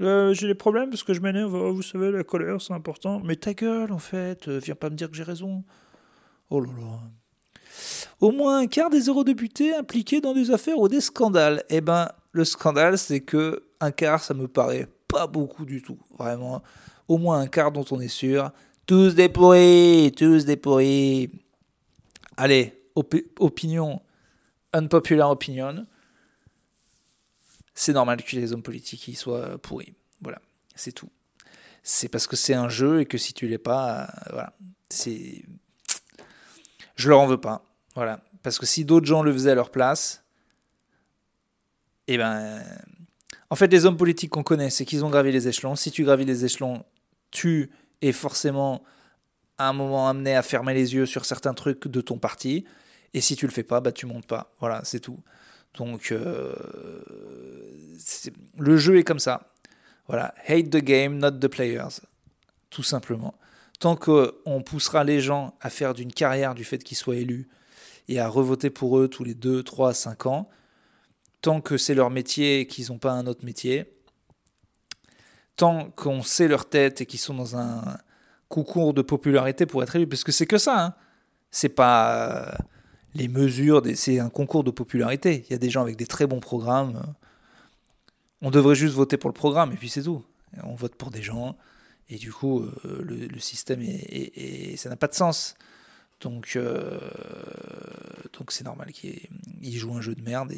Euh, 0.00 0.34
j'ai 0.34 0.48
des 0.48 0.54
problèmes 0.54 0.90
parce 0.90 1.04
que 1.04 1.14
je 1.14 1.20
m'énerve, 1.20 1.54
oh, 1.54 1.72
vous 1.72 1.82
savez, 1.82 2.10
la 2.10 2.24
colère 2.24 2.60
c'est 2.60 2.72
important. 2.72 3.20
Mais 3.24 3.36
ta 3.36 3.54
gueule 3.54 3.92
en 3.92 3.98
fait, 3.98 4.48
euh, 4.48 4.58
viens 4.58 4.74
pas 4.74 4.90
me 4.90 4.96
dire 4.96 5.10
que 5.10 5.16
j'ai 5.16 5.22
raison. 5.22 5.62
Oh 6.50 6.60
là 6.60 6.70
là. 6.72 7.00
Au 8.20 8.32
moins 8.32 8.58
un 8.60 8.66
quart 8.66 8.90
des 8.90 9.02
eurodéputés 9.02 9.74
impliqués 9.74 10.20
dans 10.20 10.34
des 10.34 10.50
affaires 10.50 10.78
ou 10.78 10.88
des 10.88 11.00
scandales. 11.00 11.64
Eh 11.68 11.80
ben, 11.80 12.08
le 12.34 12.44
scandale, 12.44 12.98
c'est 12.98 13.20
que 13.20 13.64
un 13.80 13.92
quart, 13.92 14.22
ça 14.22 14.34
me 14.34 14.48
paraît 14.48 14.88
pas 15.08 15.26
beaucoup 15.28 15.64
du 15.64 15.80
tout. 15.80 15.98
Vraiment. 16.18 16.62
Au 17.06 17.16
moins 17.16 17.38
un 17.38 17.46
quart 17.46 17.70
dont 17.70 17.84
on 17.92 18.00
est 18.00 18.08
sûr. 18.08 18.50
Tous 18.86 19.14
des 19.14 19.28
pourris, 19.28 20.12
tous 20.16 20.44
des 20.44 20.56
pourris. 20.56 21.30
Allez, 22.36 22.82
opinion, 23.38 24.02
unpopular 24.72 25.30
opinion. 25.30 25.86
C'est 27.72 27.92
normal 27.92 28.22
que 28.22 28.34
les 28.34 28.52
hommes 28.52 28.62
politiques 28.62 29.06
y 29.06 29.14
soient 29.14 29.56
pourris. 29.58 29.94
Voilà, 30.20 30.40
c'est 30.74 30.92
tout. 30.92 31.10
C'est 31.84 32.08
parce 32.08 32.26
que 32.26 32.34
c'est 32.34 32.54
un 32.54 32.68
jeu 32.68 33.00
et 33.00 33.06
que 33.06 33.16
si 33.16 33.32
tu 33.32 33.46
l'es 33.46 33.58
pas, 33.58 34.02
euh, 34.02 34.06
voilà, 34.30 34.52
c'est. 34.88 35.44
Je 36.96 37.08
leur 37.08 37.20
en 37.20 37.26
veux 37.26 37.40
pas. 37.40 37.64
Voilà. 37.94 38.20
Parce 38.42 38.58
que 38.58 38.66
si 38.66 38.84
d'autres 38.84 39.06
gens 39.06 39.22
le 39.22 39.32
faisaient 39.32 39.52
à 39.52 39.54
leur 39.54 39.70
place, 39.70 40.23
eh 42.08 42.18
ben, 42.18 42.62
en 43.50 43.56
fait, 43.56 43.68
les 43.68 43.86
hommes 43.86 43.96
politiques 43.96 44.30
qu'on 44.30 44.42
connaît, 44.42 44.70
c'est 44.70 44.84
qu'ils 44.84 45.04
ont 45.04 45.10
gravi 45.10 45.32
les 45.32 45.48
échelons. 45.48 45.76
Si 45.76 45.90
tu 45.90 46.04
gravis 46.04 46.24
les 46.24 46.44
échelons, 46.44 46.84
tu 47.30 47.70
es 48.02 48.12
forcément 48.12 48.82
à 49.58 49.68
un 49.68 49.72
moment 49.72 50.08
amené 50.08 50.34
à 50.34 50.42
fermer 50.42 50.74
les 50.74 50.94
yeux 50.94 51.06
sur 51.06 51.24
certains 51.24 51.54
trucs 51.54 51.88
de 51.88 52.00
ton 52.00 52.18
parti. 52.18 52.64
Et 53.12 53.20
si 53.20 53.36
tu 53.36 53.46
le 53.46 53.52
fais 53.52 53.62
pas, 53.62 53.80
bah 53.80 53.92
tu 53.92 54.06
montes 54.06 54.26
pas. 54.26 54.50
Voilà, 54.60 54.80
c'est 54.84 55.00
tout. 55.00 55.20
Donc 55.78 56.12
euh, 56.12 56.52
le 58.58 58.76
jeu 58.76 58.98
est 58.98 59.04
comme 59.04 59.18
ça. 59.18 59.46
Voilà, 60.06 60.34
hate 60.46 60.70
the 60.70 60.82
game, 60.82 61.18
not 61.18 61.32
the 61.32 61.48
players, 61.48 62.00
tout 62.70 62.82
simplement. 62.82 63.34
Tant 63.80 63.96
qu'on 63.96 64.62
poussera 64.64 65.02
les 65.02 65.20
gens 65.20 65.56
à 65.60 65.70
faire 65.70 65.94
d'une 65.94 66.12
carrière 66.12 66.54
du 66.54 66.64
fait 66.64 66.78
qu'ils 66.78 66.96
soient 66.96 67.16
élus 67.16 67.48
et 68.08 68.20
à 68.20 68.28
revoter 68.28 68.70
pour 68.70 68.98
eux 68.98 69.08
tous 69.08 69.24
les 69.24 69.34
2, 69.34 69.62
3, 69.62 69.94
5 69.94 70.26
ans, 70.26 70.48
tant 71.44 71.60
que 71.60 71.76
c'est 71.76 71.94
leur 71.94 72.08
métier 72.08 72.60
et 72.60 72.66
qu'ils 72.66 72.86
n'ont 72.88 72.96
pas 72.96 73.12
un 73.12 73.26
autre 73.26 73.44
métier, 73.44 73.84
tant 75.56 75.90
qu'on 75.90 76.22
sait 76.22 76.48
leur 76.48 76.66
tête 76.70 77.02
et 77.02 77.06
qu'ils 77.06 77.20
sont 77.20 77.34
dans 77.34 77.58
un 77.58 77.98
concours 78.48 78.94
de 78.94 79.02
popularité 79.02 79.66
pour 79.66 79.82
être 79.82 79.94
élus, 79.94 80.06
parce 80.06 80.24
que 80.24 80.32
c'est 80.32 80.46
que 80.46 80.56
ça, 80.56 80.86
hein. 80.86 80.94
c'est 81.50 81.68
pas 81.68 82.48
euh, 82.48 82.64
les 83.14 83.28
mesures, 83.28 83.82
c'est 83.94 84.20
un 84.20 84.30
concours 84.30 84.64
de 84.64 84.70
popularité. 84.70 85.44
Il 85.46 85.52
y 85.52 85.54
a 85.54 85.58
des 85.58 85.68
gens 85.68 85.82
avec 85.82 85.96
des 85.96 86.06
très 86.06 86.26
bons 86.26 86.40
programmes. 86.40 87.02
On 88.40 88.50
devrait 88.50 88.74
juste 88.74 88.94
voter 88.94 89.18
pour 89.18 89.28
le 89.28 89.34
programme 89.34 89.70
et 89.72 89.76
puis 89.76 89.90
c'est 89.90 90.04
tout. 90.04 90.24
On 90.62 90.74
vote 90.74 90.94
pour 90.94 91.10
des 91.10 91.22
gens 91.22 91.58
et 92.08 92.16
du 92.16 92.32
coup 92.32 92.62
euh, 92.62 93.02
le, 93.02 93.38
système 93.38 93.82
est, 93.82 94.76
ça 94.78 94.88
n'a 94.88 94.96
pas 94.96 95.08
de 95.08 95.14
sens. 95.14 95.56
Donc 96.22 96.56
euh, 96.56 96.98
donc 98.32 98.50
c'est 98.50 98.64
normal 98.64 98.92
qu'ils 98.92 99.76
jouent 99.76 99.94
un 99.94 100.00
jeu 100.00 100.14
de 100.14 100.22
merde 100.22 100.54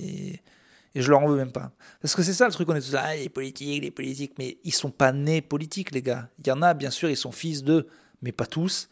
et 0.96 1.02
je 1.02 1.10
leur 1.10 1.20
en 1.20 1.28
veux 1.28 1.36
même 1.36 1.52
pas. 1.52 1.72
Parce 2.00 2.16
que 2.16 2.22
c'est 2.22 2.32
ça 2.32 2.46
le 2.46 2.52
truc, 2.52 2.66
on 2.70 2.74
est 2.74 2.80
tous 2.80 2.94
là, 2.94 3.14
les 3.14 3.28
politiques, 3.28 3.82
les 3.82 3.90
politiques, 3.90 4.32
mais 4.38 4.56
ils 4.64 4.72
sont 4.72 4.90
pas 4.90 5.12
nés 5.12 5.42
politiques, 5.42 5.90
les 5.90 6.00
gars. 6.00 6.30
Il 6.38 6.46
y 6.46 6.50
en 6.50 6.62
a, 6.62 6.72
bien 6.72 6.90
sûr, 6.90 7.10
ils 7.10 7.18
sont 7.18 7.32
fils 7.32 7.62
d'eux, 7.62 7.86
mais 8.22 8.32
pas 8.32 8.46
tous. 8.46 8.88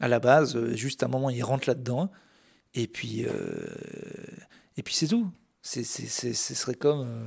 À 0.00 0.08
la 0.08 0.18
base, 0.18 0.56
euh, 0.56 0.74
juste 0.74 1.02
à 1.02 1.06
un 1.06 1.08
moment, 1.10 1.28
ils 1.28 1.42
rentrent 1.44 1.68
là-dedans, 1.68 2.10
et 2.72 2.86
puis, 2.86 3.26
euh, 3.26 3.66
et 4.78 4.82
puis 4.82 4.94
c'est 4.94 5.08
tout. 5.08 5.30
C'est, 5.60 5.84
ce 5.84 6.54
serait 6.54 6.74
comme. 6.74 7.06
Euh, 7.06 7.26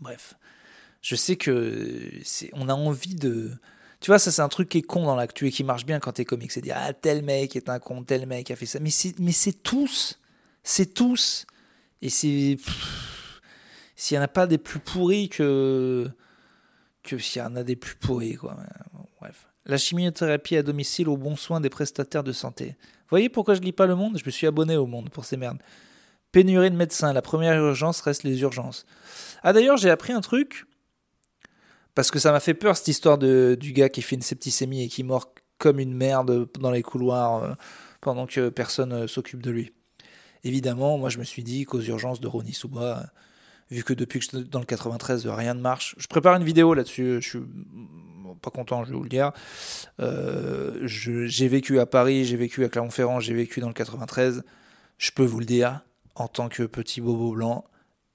bref. 0.00 0.34
Je 1.02 1.16
sais 1.16 1.34
que 1.34 2.08
on 2.52 2.68
a 2.68 2.74
envie 2.74 3.16
de. 3.16 3.50
Tu 3.98 4.12
vois, 4.12 4.20
ça, 4.20 4.30
c'est 4.30 4.42
un 4.42 4.48
truc 4.48 4.68
qui 4.68 4.78
est 4.78 4.82
con 4.82 5.04
dans 5.04 5.16
l'actu 5.16 5.48
et 5.48 5.50
qui 5.50 5.64
marche 5.64 5.84
bien 5.84 5.98
quand 5.98 6.12
t'es 6.12 6.24
comique. 6.24 6.52
C'est 6.52 6.60
dire, 6.60 6.76
ah, 6.78 6.92
tel 6.92 7.22
mec 7.22 7.56
est 7.56 7.68
un 7.68 7.80
con, 7.80 8.04
tel 8.04 8.26
mec 8.26 8.52
a 8.52 8.56
fait 8.56 8.66
ça. 8.66 8.78
Mais 8.78 8.90
c'est 8.90 9.62
tous. 9.64 10.20
C'est 10.62 10.94
tous. 10.94 11.44
Et 12.02 12.08
c'est 12.08 12.56
s'il 13.96 14.16
n'y 14.16 14.20
en 14.20 14.24
a 14.24 14.28
pas 14.28 14.46
des 14.46 14.58
plus 14.58 14.78
pourris 14.78 15.28
que, 15.28 16.08
que 17.02 17.18
s'il 17.18 17.42
y 17.42 17.44
en 17.44 17.56
a 17.56 17.64
des 17.64 17.76
plus 17.76 17.96
pourris. 17.96 18.34
Quoi. 18.34 18.56
bref. 19.20 19.48
La 19.64 19.78
chimiothérapie 19.78 20.56
à 20.56 20.62
domicile 20.62 21.08
aux 21.08 21.16
bons 21.16 21.36
soins 21.36 21.60
des 21.60 21.70
prestataires 21.70 22.22
de 22.22 22.32
santé. 22.32 22.76
Vous 22.78 23.10
voyez 23.10 23.28
pourquoi 23.28 23.54
je 23.54 23.60
lis 23.60 23.72
pas 23.72 23.86
le 23.86 23.96
monde? 23.96 24.18
Je 24.18 24.24
me 24.24 24.30
suis 24.30 24.46
abonné 24.46 24.76
au 24.76 24.86
monde 24.86 25.10
pour 25.10 25.24
ces 25.24 25.36
merdes. 25.36 25.58
Pénurie 26.30 26.70
de 26.70 26.76
médecins. 26.76 27.12
La 27.12 27.22
première 27.22 27.56
urgence 27.56 28.00
reste 28.00 28.22
les 28.22 28.40
urgences. 28.42 28.84
Ah 29.42 29.52
d'ailleurs, 29.52 29.76
j'ai 29.76 29.90
appris 29.90 30.12
un 30.12 30.20
truc. 30.20 30.66
Parce 31.94 32.10
que 32.10 32.18
ça 32.18 32.30
m'a 32.30 32.40
fait 32.40 32.54
peur 32.54 32.76
cette 32.76 32.88
histoire 32.88 33.16
de, 33.16 33.56
du 33.58 33.72
gars 33.72 33.88
qui 33.88 34.02
fait 34.02 34.16
une 34.16 34.22
septicémie 34.22 34.82
et 34.82 34.88
qui 34.88 35.02
mord 35.02 35.32
comme 35.58 35.80
une 35.80 35.94
merde 35.94 36.48
dans 36.60 36.70
les 36.70 36.82
couloirs 36.82 37.42
euh, 37.42 37.54
pendant 38.02 38.26
que 38.26 38.50
personne 38.50 38.92
euh, 38.92 39.06
s'occupe 39.06 39.42
de 39.42 39.50
lui. 39.50 39.72
Évidemment, 40.44 40.98
moi 40.98 41.08
je 41.08 41.18
me 41.18 41.24
suis 41.24 41.42
dit 41.42 41.64
qu'aux 41.64 41.80
urgences 41.80 42.20
de 42.20 42.26
Ronnie 42.26 42.52
Souba, 42.52 43.06
vu 43.70 43.82
que 43.82 43.92
depuis 43.92 44.18
que 44.20 44.24
je 44.24 44.30
suis 44.30 44.48
dans 44.48 44.60
le 44.60 44.64
93, 44.64 45.26
rien 45.26 45.54
ne 45.54 45.60
marche. 45.60 45.94
Je 45.98 46.06
prépare 46.06 46.36
une 46.36 46.44
vidéo 46.44 46.74
là-dessus, 46.74 47.18
je 47.20 47.28
suis 47.28 47.38
pas 48.40 48.50
content, 48.50 48.84
je 48.84 48.90
vais 48.90 48.96
vous 48.96 49.02
le 49.02 49.08
dire. 49.08 49.32
Euh, 50.00 50.86
j'ai 50.86 51.48
vécu 51.48 51.80
à 51.80 51.86
Paris, 51.86 52.24
j'ai 52.24 52.36
vécu 52.36 52.64
à 52.64 52.68
Clermont-Ferrand, 52.68 53.20
j'ai 53.20 53.34
vécu 53.34 53.60
dans 53.60 53.68
le 53.68 53.74
93. 53.74 54.44
Je 54.98 55.10
peux 55.10 55.24
vous 55.24 55.40
le 55.40 55.46
dire, 55.46 55.80
en 56.14 56.28
tant 56.28 56.48
que 56.48 56.62
petit 56.62 57.00
bobo 57.00 57.32
blanc, 57.32 57.64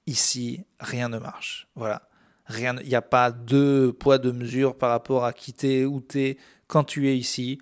ici, 0.06 0.64
rien 0.80 1.08
ne 1.08 1.18
marche. 1.18 1.68
Voilà. 1.74 2.08
Il 2.50 2.88
n'y 2.88 2.94
a 2.94 3.02
pas 3.02 3.30
de 3.30 3.94
poids, 3.98 4.18
de 4.18 4.30
mesure 4.30 4.76
par 4.76 4.90
rapport 4.90 5.24
à 5.24 5.32
quitter 5.32 5.86
où 5.86 6.00
tu 6.00 6.20
es 6.20 6.38
quand 6.66 6.84
tu 6.84 7.08
es 7.08 7.16
ici. 7.16 7.60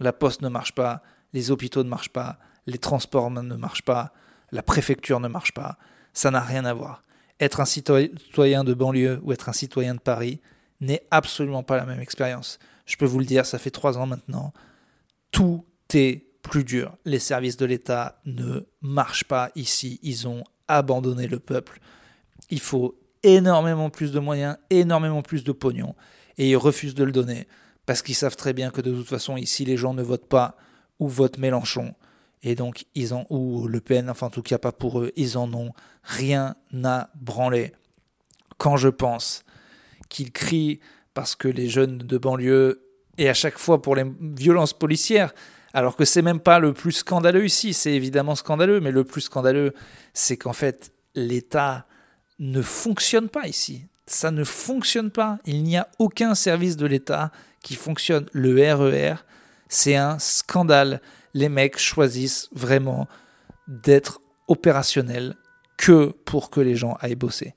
La 0.00 0.12
poste 0.12 0.42
ne 0.42 0.48
marche 0.48 0.74
pas, 0.74 1.02
les 1.32 1.50
hôpitaux 1.50 1.84
ne 1.84 1.88
marchent 1.88 2.12
pas, 2.12 2.38
les 2.66 2.78
transports 2.78 3.30
ne 3.30 3.56
marchent 3.56 3.84
pas, 3.84 4.12
la 4.52 4.62
préfecture 4.62 5.20
ne 5.20 5.28
marche 5.28 5.52
pas. 5.52 5.78
Ça 6.12 6.30
n'a 6.30 6.40
rien 6.40 6.64
à 6.64 6.74
voir 6.74 7.05
être 7.40 7.60
un 7.60 7.64
citoyen 7.64 8.64
de 8.64 8.74
banlieue 8.74 9.20
ou 9.22 9.32
être 9.32 9.48
un 9.48 9.52
citoyen 9.52 9.94
de 9.94 10.00
Paris 10.00 10.40
n'est 10.80 11.06
absolument 11.10 11.62
pas 11.62 11.76
la 11.76 11.86
même 11.86 12.00
expérience. 12.00 12.58
Je 12.86 12.96
peux 12.96 13.04
vous 13.04 13.18
le 13.18 13.24
dire, 13.24 13.46
ça 13.46 13.58
fait 13.58 13.70
trois 13.70 13.98
ans 13.98 14.06
maintenant. 14.06 14.52
Tout 15.30 15.64
est 15.94 16.26
plus 16.42 16.64
dur. 16.64 16.96
Les 17.04 17.18
services 17.18 17.56
de 17.56 17.66
l'État 17.66 18.20
ne 18.24 18.60
marchent 18.80 19.24
pas 19.24 19.50
ici. 19.56 19.98
Ils 20.02 20.28
ont 20.28 20.44
abandonné 20.68 21.26
le 21.26 21.38
peuple. 21.38 21.80
Il 22.50 22.60
faut 22.60 22.98
énormément 23.22 23.90
plus 23.90 24.12
de 24.12 24.20
moyens, 24.20 24.56
énormément 24.70 25.22
plus 25.22 25.44
de 25.44 25.52
pognon. 25.52 25.94
Et 26.38 26.50
ils 26.50 26.56
refusent 26.56 26.94
de 26.94 27.04
le 27.04 27.12
donner 27.12 27.48
parce 27.86 28.02
qu'ils 28.02 28.14
savent 28.14 28.36
très 28.36 28.52
bien 28.52 28.70
que 28.70 28.80
de 28.80 28.92
toute 28.92 29.08
façon, 29.08 29.36
ici, 29.36 29.64
les 29.64 29.76
gens 29.76 29.94
ne 29.94 30.02
votent 30.02 30.28
pas 30.28 30.56
ou 30.98 31.08
votent 31.08 31.38
Mélenchon. 31.38 31.94
Et 32.46 32.54
donc, 32.54 32.86
ils 32.94 33.12
ont, 33.12 33.26
ou 33.28 33.66
Le 33.66 33.80
Pen, 33.80 34.08
enfin 34.08 34.28
en 34.28 34.30
tout 34.30 34.40
cas 34.40 34.56
pas 34.56 34.70
pour 34.70 35.00
eux, 35.00 35.10
ils 35.16 35.36
en 35.36 35.52
ont 35.52 35.72
rien 36.04 36.54
à 36.84 37.10
branler. 37.16 37.72
Quand 38.56 38.76
je 38.76 38.88
pense 38.88 39.44
qu'ils 40.08 40.30
crient 40.30 40.78
parce 41.12 41.34
que 41.34 41.48
les 41.48 41.68
jeunes 41.68 41.98
de 41.98 42.18
banlieue, 42.18 42.84
et 43.18 43.28
à 43.28 43.34
chaque 43.34 43.58
fois 43.58 43.82
pour 43.82 43.96
les 43.96 44.04
violences 44.20 44.74
policières, 44.74 45.34
alors 45.74 45.96
que 45.96 46.04
c'est 46.04 46.22
même 46.22 46.38
pas 46.38 46.60
le 46.60 46.72
plus 46.72 46.92
scandaleux 46.92 47.44
ici, 47.44 47.74
c'est 47.74 47.92
évidemment 47.92 48.36
scandaleux, 48.36 48.80
mais 48.80 48.92
le 48.92 49.02
plus 49.02 49.22
scandaleux, 49.22 49.74
c'est 50.14 50.36
qu'en 50.36 50.52
fait, 50.52 50.92
l'État 51.16 51.84
ne 52.38 52.62
fonctionne 52.62 53.28
pas 53.28 53.48
ici. 53.48 53.88
Ça 54.06 54.30
ne 54.30 54.44
fonctionne 54.44 55.10
pas. 55.10 55.38
Il 55.46 55.64
n'y 55.64 55.76
a 55.76 55.88
aucun 55.98 56.36
service 56.36 56.76
de 56.76 56.86
l'État 56.86 57.32
qui 57.64 57.74
fonctionne. 57.74 58.26
Le 58.30 58.54
RER, 58.72 59.14
e 59.14 59.16
c'est 59.68 59.96
un 59.96 60.20
scandale. 60.20 61.00
Les 61.36 61.50
mecs 61.50 61.78
choisissent 61.78 62.48
vraiment 62.52 63.06
d'être 63.68 64.22
opérationnels 64.48 65.34
que 65.76 66.14
pour 66.24 66.48
que 66.48 66.60
les 66.60 66.76
gens 66.76 66.96
aillent 67.00 67.14
bosser. 67.14 67.54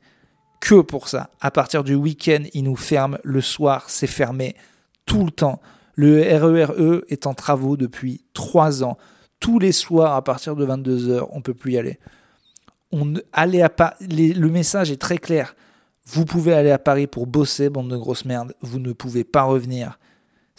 Que 0.59 0.81
pour 0.81 1.07
ça. 1.07 1.29
À 1.39 1.49
partir 1.49 1.85
du 1.85 1.95
week-end, 1.95 2.43
ils 2.53 2.63
nous 2.63 2.75
ferment. 2.75 3.17
Le 3.23 3.39
soir, 3.39 3.89
c'est 3.89 4.05
fermé 4.05 4.57
tout 5.05 5.23
le 5.23 5.31
temps. 5.31 5.61
Le 5.95 6.21
RERE 6.21 6.73
e 6.77 7.05
est 7.07 7.25
en 7.25 7.33
travaux 7.33 7.77
depuis 7.77 8.25
trois 8.33 8.83
ans. 8.83 8.97
Tous 9.39 9.59
les 9.59 9.71
soirs, 9.71 10.13
à 10.13 10.23
partir 10.25 10.57
de 10.57 10.65
22h, 10.65 11.29
on 11.31 11.37
ne 11.37 11.41
peut 11.41 11.53
plus 11.53 11.71
y 11.73 11.77
aller. 11.77 11.99
On, 12.91 13.13
à 13.31 13.45
le 13.45 14.47
message 14.47 14.91
est 14.91 15.01
très 15.01 15.19
clair. 15.19 15.55
Vous 16.05 16.25
pouvez 16.25 16.53
aller 16.53 16.71
à 16.71 16.79
Paris 16.79 17.07
pour 17.07 17.27
bosser, 17.27 17.69
bande 17.69 17.89
de 17.89 17.95
grosses 17.95 18.25
merdes. 18.25 18.53
Vous 18.59 18.79
ne 18.79 18.91
pouvez 18.91 19.23
pas 19.23 19.43
revenir 19.43 19.97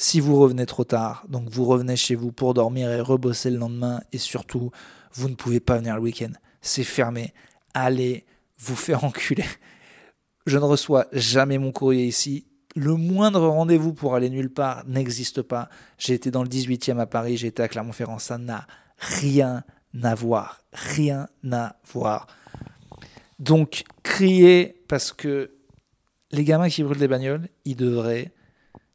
si 0.00 0.18
vous 0.18 0.40
revenez 0.40 0.64
trop 0.64 0.84
tard. 0.84 1.26
Donc 1.28 1.50
vous 1.50 1.66
revenez 1.66 1.94
chez 1.94 2.14
vous 2.14 2.32
pour 2.32 2.54
dormir 2.54 2.90
et 2.90 3.02
rebosser 3.02 3.50
le 3.50 3.58
lendemain. 3.58 4.00
Et 4.12 4.18
surtout, 4.18 4.70
vous 5.12 5.28
ne 5.28 5.34
pouvez 5.34 5.60
pas 5.60 5.76
venir 5.76 5.94
le 5.94 6.00
week-end. 6.00 6.32
C'est 6.62 6.84
fermé. 6.84 7.34
Allez 7.74 8.24
vous 8.58 8.76
faire 8.76 9.04
enculer. 9.04 9.44
Je 10.46 10.56
ne 10.56 10.64
reçois 10.64 11.06
jamais 11.12 11.58
mon 11.58 11.70
courrier 11.70 12.06
ici. 12.06 12.46
Le 12.74 12.94
moindre 12.94 13.46
rendez-vous 13.46 13.92
pour 13.92 14.14
aller 14.14 14.30
nulle 14.30 14.50
part 14.50 14.84
n'existe 14.86 15.42
pas. 15.42 15.68
J'ai 15.98 16.14
été 16.14 16.30
dans 16.30 16.42
le 16.42 16.48
18e 16.48 16.98
à 16.98 17.04
Paris, 17.06 17.36
j'ai 17.36 17.48
été 17.48 17.62
à 17.62 17.68
Clermont-Ferrand. 17.68 18.18
Ça 18.18 18.38
n'a 18.38 18.66
rien 18.96 19.64
à 20.02 20.14
voir. 20.14 20.62
Rien 20.72 21.28
à 21.52 21.76
voir. 21.92 22.26
Donc, 23.38 23.84
crier 24.02 24.82
parce 24.88 25.12
que 25.12 25.50
les 26.32 26.44
gamins 26.44 26.70
qui 26.70 26.82
brûlent 26.84 26.98
des 26.98 27.08
bagnoles, 27.08 27.48
ils 27.66 27.76
devraient. 27.76 28.32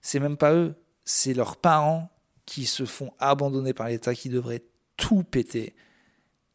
C'est 0.01 0.19
même 0.19 0.37
pas 0.37 0.53
eux, 0.53 0.75
c'est 1.05 1.33
leurs 1.33 1.57
parents 1.57 2.09
qui 2.45 2.65
se 2.65 2.85
font 2.85 3.13
abandonner 3.19 3.73
par 3.73 3.87
l'État 3.87 4.13
qui 4.13 4.29
devraient 4.29 4.63
tout 4.97 5.23
péter. 5.23 5.75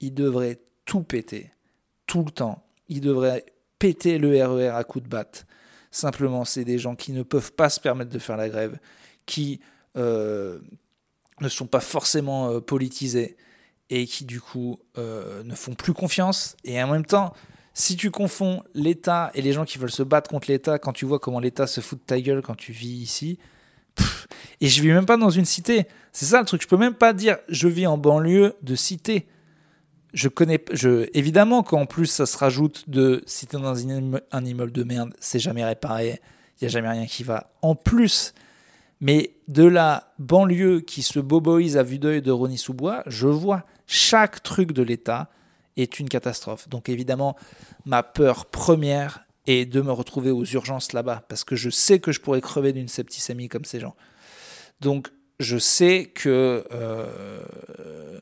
Ils 0.01 0.15
devraient 0.15 0.61
tout 0.85 1.03
péter. 1.03 1.53
Tout 2.07 2.25
le 2.25 2.31
temps. 2.31 2.65
Ils 2.89 3.01
devraient 3.01 3.45
péter 3.79 4.19
le 4.19 4.31
RER 4.31 4.67
e 4.67 4.75
à 4.75 4.85
coups 4.85 5.05
de 5.05 5.09
batte. 5.09 5.47
Simplement, 5.91 6.45
c'est 6.45 6.65
des 6.65 6.79
gens 6.79 6.95
qui 6.95 7.13
ne 7.13 7.23
peuvent 7.23 7.53
pas 7.53 7.71
se 7.71 7.81
permettre 7.81 8.11
de 8.11 8.19
faire 8.19 8.37
la 8.37 8.49
grève, 8.49 8.79
qui 9.27 9.61
euh, 9.97 10.61
ne 11.41 11.49
sont 11.49 11.67
pas 11.67 11.81
forcément 11.81 12.51
euh, 12.51 12.61
politisés 12.61 13.37
et 13.89 14.07
qui 14.07 14.25
du 14.25 14.41
coup 14.41 14.79
euh, 14.99 15.43
ne 15.43 15.55
font 15.55 15.75
plus 15.75 15.93
confiance. 15.93 16.57
Et 16.63 16.81
en 16.81 16.87
même 16.87 17.05
temps, 17.05 17.35
si 17.75 17.97
tu 17.97 18.11
confonds 18.11 18.63
l'État 18.75 19.31
et 19.35 19.43
les 19.43 19.53
gens 19.53 19.65
qui 19.65 19.79
veulent 19.79 19.91
se 19.91 20.05
battre 20.05 20.31
contre 20.31 20.51
l'État, 20.51 20.79
quand 20.79 20.93
tu 20.93 21.07
vois 21.07 21.19
comment 21.19 21.41
l'État 21.41 21.67
se 21.67 21.81
fout 21.81 21.99
de 21.99 22.05
ta 22.05 22.21
gueule 22.21 22.43
quand 22.43 22.57
tu 22.57 22.73
vis 22.73 23.03
ici, 23.03 23.39
et 24.61 24.69
je 24.69 24.83
vis 24.83 24.89
même 24.89 25.07
pas 25.07 25.17
dans 25.17 25.31
une 25.31 25.45
cité. 25.45 25.87
C'est 26.13 26.27
ça 26.27 26.41
le 26.41 26.47
truc. 26.47 26.63
Je 26.63 26.69
peux 26.69 26.77
même 26.77 26.95
pas 26.95 27.13
dire 27.13 27.39
je 27.49 27.69
vis 27.69 27.87
en 27.87 27.99
banlieue 27.99 28.55
de 28.63 28.75
cité 28.75 29.27
je 30.13 30.29
connais, 30.29 30.63
je, 30.73 31.09
évidemment 31.15 31.63
qu'en 31.63 31.87
plus 31.87 32.07
ça 32.07 32.27
se 32.27 32.37
rajoute 32.37 32.89
de 32.89 33.23
si 33.27 33.47
t'es 33.47 33.59
dans 33.59 33.77
un 33.79 34.45
immeuble 34.45 34.73
de 34.73 34.83
merde, 34.83 35.15
c'est 35.21 35.39
jamais 35.39 35.65
réparé, 35.65 36.21
il 36.61 36.65
y 36.65 36.67
a 36.67 36.69
jamais 36.69 36.89
rien 36.89 37.07
qui 37.07 37.23
va. 37.23 37.53
En 37.63 37.75
plus, 37.75 38.35
mais 39.01 39.35
de 39.49 39.65
la 39.65 40.13
banlieue 40.19 40.81
qui 40.81 41.03
se 41.03 41.21
boboise 41.21 41.77
à 41.77 41.83
vue 41.83 41.99
d'œil 41.99 42.23
de 42.23 42.31
Rony 42.31 42.59
Sous-Bois, 42.59 43.03
je 43.07 43.29
vois 43.29 43.65
chaque 43.87 44.43
truc 44.43 44.73
de 44.73 44.83
l'État 44.83 45.31
est 45.77 45.99
une 46.01 46.09
catastrophe. 46.09 46.69
Donc 46.69 46.89
évidemment, 46.89 47.37
ma 47.87 48.03
peur 48.03 48.47
première 48.47 49.25
est 49.47 49.65
de 49.65 49.81
me 49.81 49.93
retrouver 49.93 50.31
aux 50.31 50.45
urgences 50.45 50.93
là-bas, 50.93 51.25
parce 51.29 51.45
que 51.45 51.57
je 51.57 51.71
sais 51.71 51.99
que 51.99 52.13
je 52.13 52.21
pourrais 52.21 52.41
crever 52.41 52.73
d'une 52.73 52.89
septicémie 52.89 53.49
comme 53.49 53.65
ces 53.65 53.81
gens. 53.81 53.97
Donc 54.81 55.09
je 55.41 55.57
sais 55.57 56.13
que, 56.15 56.65
euh, 56.73 58.21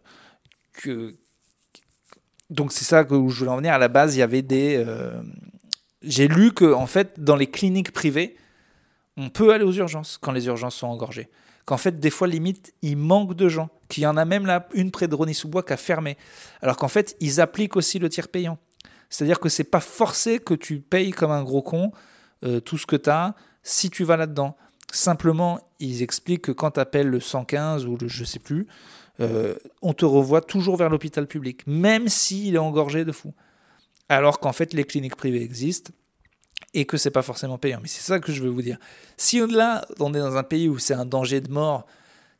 que 0.72 1.16
donc 2.50 2.72
c'est 2.72 2.84
ça 2.84 3.04
que 3.04 3.14
je 3.14 3.38
voulais 3.38 3.50
en 3.50 3.56
venir. 3.56 3.74
À 3.74 3.78
la 3.78 3.88
base, 3.88 4.16
il 4.16 4.20
y 4.20 4.22
avait 4.22 4.42
des. 4.42 4.76
Euh, 4.76 5.20
j'ai 6.02 6.28
lu 6.28 6.52
que 6.52 6.72
en 6.72 6.86
fait, 6.86 7.18
dans 7.18 7.36
les 7.36 7.48
cliniques 7.48 7.92
privées, 7.92 8.36
on 9.16 9.30
peut 9.30 9.52
aller 9.52 9.64
aux 9.64 9.72
urgences 9.72 10.16
quand 10.16 10.32
les 10.32 10.46
urgences 10.46 10.76
sont 10.76 10.86
engorgées. 10.86 11.28
Qu'en 11.64 11.76
fait, 11.76 12.00
des 12.00 12.08
fois, 12.08 12.28
limite, 12.28 12.72
il 12.80 12.96
manque 12.96 13.34
de 13.34 13.48
gens. 13.48 13.68
Qu'il 13.88 14.04
y 14.04 14.06
en 14.06 14.16
a 14.16 14.24
même 14.24 14.46
là, 14.46 14.66
une 14.72 14.90
près 14.90 15.08
de 15.08 15.14
Rony-sous-Bois 15.14 15.62
qui 15.62 15.72
a 15.74 15.76
fermé. 15.76 16.16
Alors 16.62 16.76
qu'en 16.76 16.88
fait, 16.88 17.16
ils 17.20 17.40
appliquent 17.40 17.76
aussi 17.76 17.98
le 17.98 18.08
tiers 18.08 18.28
payant. 18.28 18.58
C'est-à-dire 19.10 19.40
que 19.40 19.48
c'est 19.48 19.64
pas 19.64 19.80
forcé 19.80 20.38
que 20.38 20.54
tu 20.54 20.80
payes 20.80 21.12
comme 21.12 21.30
un 21.30 21.42
gros 21.42 21.62
con 21.62 21.92
euh, 22.44 22.60
tout 22.60 22.78
ce 22.78 22.86
que 22.86 22.96
tu 22.96 23.10
as 23.10 23.34
si 23.62 23.90
tu 23.90 24.04
vas 24.04 24.16
là-dedans. 24.16 24.56
Simplement, 24.92 25.60
ils 25.80 26.02
expliquent 26.02 26.42
que 26.42 26.52
quand 26.52 26.72
tu 26.72 26.80
appelles 26.80 27.08
le 27.08 27.20
115 27.20 27.86
ou 27.86 27.96
le 27.96 28.08
je 28.08 28.24
sais 28.24 28.38
plus, 28.38 28.66
euh, 29.20 29.54
on 29.82 29.92
te 29.92 30.04
revoit 30.04 30.40
toujours 30.40 30.76
vers 30.76 30.88
l'hôpital 30.88 31.26
public, 31.26 31.66
même 31.66 32.08
s'il 32.08 32.54
est 32.54 32.58
engorgé 32.58 33.04
de 33.04 33.12
fou. 33.12 33.34
Alors 34.08 34.40
qu'en 34.40 34.52
fait, 34.52 34.72
les 34.72 34.84
cliniques 34.84 35.16
privées 35.16 35.42
existent 35.42 35.92
et 36.74 36.84
que 36.84 36.96
c'est 36.96 37.10
pas 37.10 37.22
forcément 37.22 37.58
payant. 37.58 37.80
Mais 37.82 37.88
c'est 37.88 38.02
ça 38.02 38.20
que 38.20 38.32
je 38.32 38.42
veux 38.42 38.48
vous 38.48 38.62
dire. 38.62 38.78
Si 39.16 39.40
là, 39.46 39.86
on 40.00 40.14
est 40.14 40.18
dans 40.18 40.36
un 40.36 40.42
pays 40.42 40.68
où 40.68 40.78
c'est 40.78 40.94
un 40.94 41.04
danger 41.04 41.40
de 41.40 41.50
mort, 41.50 41.86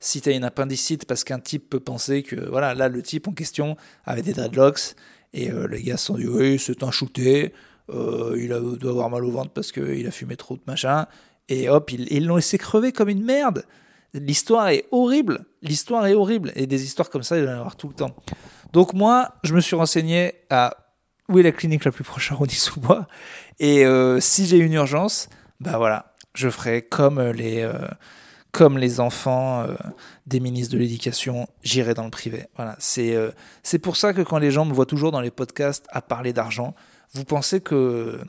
si 0.00 0.20
tu 0.20 0.28
as 0.28 0.33
une 0.33 0.44
appendicite 0.44 1.04
parce 1.07 1.24
qu'un 1.24 1.40
type 1.40 1.68
peut 1.68 1.81
penser 1.81 2.22
que, 2.22 2.37
voilà, 2.48 2.74
là, 2.74 2.88
le 2.88 3.02
type 3.02 3.26
en 3.28 3.33
question 3.33 3.76
avait 4.04 4.22
des 4.22 4.33
dreadlocks 4.33 4.94
et 5.32 5.50
euh, 5.50 5.66
les 5.68 5.82
gars 5.82 5.96
se 5.96 6.06
sont 6.06 6.14
dit, 6.16 6.26
oui, 6.26 6.58
c'est 6.58 6.82
un 6.82 6.90
shooté, 6.90 7.52
euh, 7.90 8.36
il 8.38 8.48
doit 8.78 8.90
avoir 8.90 9.10
mal 9.10 9.24
au 9.24 9.30
ventre 9.30 9.50
parce 9.50 9.72
qu'il 9.72 10.06
a 10.06 10.10
fumé 10.10 10.36
trop 10.36 10.56
de 10.56 10.62
machin, 10.66 11.06
et 11.48 11.68
hop, 11.68 11.90
ils 11.92 12.26
l'ont 12.26 12.36
laissé 12.36 12.58
crever 12.58 12.92
comme 12.92 13.08
une 13.08 13.24
merde. 13.24 13.64
L'histoire 14.12 14.68
est 14.68 14.86
horrible. 14.90 15.46
L'histoire 15.62 16.06
est 16.06 16.14
horrible. 16.14 16.52
Et 16.56 16.66
des 16.66 16.84
histoires 16.84 17.08
comme 17.08 17.22
ça, 17.22 17.38
il 17.38 17.44
va 17.44 17.52
y 17.52 17.54
en 17.54 17.58
avoir 17.58 17.76
tout 17.76 17.88
le 17.88 17.94
temps. 17.94 18.14
Donc 18.72 18.92
moi, 18.92 19.34
je 19.44 19.54
me 19.54 19.60
suis 19.60 19.76
renseigné 19.76 20.34
à 20.50 20.76
où 21.28 21.38
est 21.38 21.42
la 21.42 21.52
clinique 21.52 21.84
la 21.84 21.90
plus 21.90 22.04
proche 22.04 22.32
à 22.32 22.34
Rony-sous-Bois. 22.34 23.06
Et 23.60 23.86
euh, 23.86 24.20
si 24.20 24.46
j'ai 24.46 24.58
une 24.58 24.74
urgence, 24.74 25.28
bah 25.60 25.78
voilà, 25.78 26.14
je 26.34 26.50
ferai 26.50 26.82
comme 26.82 27.20
les, 27.20 27.66
comme 28.52 28.78
les 28.78 29.00
enfants 29.00 29.62
euh, 29.62 29.74
des 30.26 30.40
ministres 30.40 30.74
de 30.74 30.78
l'éducation, 30.78 31.46
j'irai 31.62 31.94
dans 31.94 32.04
le 32.04 32.11
privé. 32.11 32.46
Voilà, 32.56 32.76
c'est 32.78 33.16
c'est 33.62 33.78
pour 33.78 33.96
ça 33.96 34.12
que 34.12 34.22
quand 34.22 34.38
les 34.38 34.50
gens 34.50 34.64
me 34.64 34.72
voient 34.72 34.87
toujours 34.87 35.12
dans 35.12 35.20
les 35.20 35.30
podcasts 35.30 35.87
à 35.90 36.00
parler 36.00 36.32
d'argent, 36.32 36.74
vous 37.12 37.24
pensez 37.24 37.61
que 37.61 38.20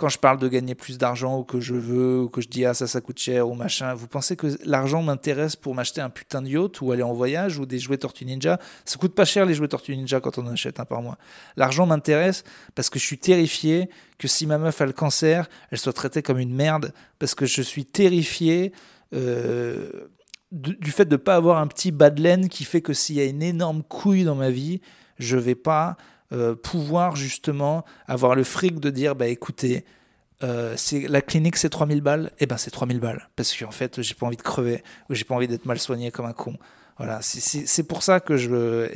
quand 0.00 0.08
je 0.08 0.18
parle 0.18 0.38
de 0.38 0.48
gagner 0.48 0.74
plus 0.74 0.96
d'argent 0.96 1.38
ou 1.38 1.44
que 1.44 1.60
je 1.60 1.74
veux, 1.74 2.22
ou 2.22 2.30
que 2.30 2.40
je 2.40 2.48
dis 2.48 2.64
ah 2.64 2.72
ça 2.72 2.86
ça 2.86 3.02
coûte 3.02 3.18
cher 3.18 3.46
ou 3.46 3.54
machin, 3.54 3.92
vous 3.92 4.08
pensez 4.08 4.34
que 4.34 4.46
l'argent 4.64 5.02
m'intéresse 5.02 5.56
pour 5.56 5.74
m'acheter 5.74 6.00
un 6.00 6.08
putain 6.08 6.40
de 6.40 6.48
yacht 6.48 6.80
ou 6.80 6.90
aller 6.90 7.02
en 7.02 7.12
voyage 7.12 7.58
ou 7.58 7.66
des 7.66 7.78
jouets 7.78 7.98
Tortue 7.98 8.24
Ninja? 8.24 8.58
Ça 8.86 8.96
coûte 8.96 9.14
pas 9.14 9.26
cher 9.26 9.44
les 9.44 9.52
jouets 9.52 9.68
Tortue 9.68 9.94
Ninja 9.94 10.18
quand 10.20 10.38
on 10.38 10.46
en 10.46 10.52
achète 10.52 10.80
un 10.80 10.86
par 10.86 11.02
mois. 11.02 11.18
L'argent 11.56 11.84
m'intéresse 11.84 12.44
parce 12.74 12.88
que 12.88 12.98
je 12.98 13.04
suis 13.04 13.18
terrifié 13.18 13.90
que 14.16 14.26
si 14.26 14.46
ma 14.46 14.56
meuf 14.56 14.80
a 14.80 14.86
le 14.86 14.94
cancer, 14.94 15.50
elle 15.70 15.78
soit 15.78 15.92
traitée 15.92 16.22
comme 16.22 16.38
une 16.38 16.54
merde 16.54 16.94
parce 17.18 17.34
que 17.34 17.44
je 17.44 17.60
suis 17.60 17.84
terrifié 17.84 18.72
euh, 18.72 18.76
du 19.12 20.90
fait 20.90 21.04
de 21.04 21.12
ne 21.12 21.16
pas 21.16 21.36
avoir 21.36 21.58
un 21.58 21.66
petit 21.66 21.92
bas 21.92 22.10
de 22.10 22.22
laine 22.22 22.48
qui 22.48 22.64
fait 22.64 22.80
que 22.80 22.92
s'il 22.92 23.16
y 23.16 23.20
a 23.20 23.24
une 23.24 23.42
énorme 23.42 23.82
couille 23.82 24.24
dans 24.24 24.34
ma 24.34 24.50
vie, 24.50 24.80
je 25.18 25.36
vais 25.36 25.54
pas 25.54 25.96
euh, 26.32 26.54
pouvoir 26.54 27.16
justement 27.16 27.84
avoir 28.06 28.34
le 28.34 28.44
fric 28.44 28.78
de 28.80 28.90
dire 28.90 29.16
bah 29.16 29.26
écoutez, 29.26 29.84
euh, 30.42 30.76
la 31.08 31.22
clinique 31.22 31.56
c'est 31.56 31.70
3000 31.70 32.00
balles, 32.00 32.30
et 32.38 32.44
eh 32.44 32.46
ben 32.46 32.56
c'est 32.56 32.70
3000 32.70 33.00
balles. 33.00 33.28
Parce 33.36 33.56
qu'en 33.56 33.70
fait 33.70 34.00
j'ai 34.02 34.14
pas 34.14 34.26
envie 34.26 34.36
de 34.36 34.42
crever 34.42 34.82
ou 35.08 35.14
j'ai 35.14 35.24
pas 35.24 35.34
envie 35.34 35.48
d'être 35.48 35.66
mal 35.66 35.78
soigné 35.78 36.10
comme 36.10 36.26
un 36.26 36.32
con. 36.32 36.56
Voilà, 36.98 37.20
c'est 37.22 37.82
pour 37.84 38.02
ça 38.02 38.20
que 38.20 38.36
je 38.36 38.50
euh, 38.52 38.88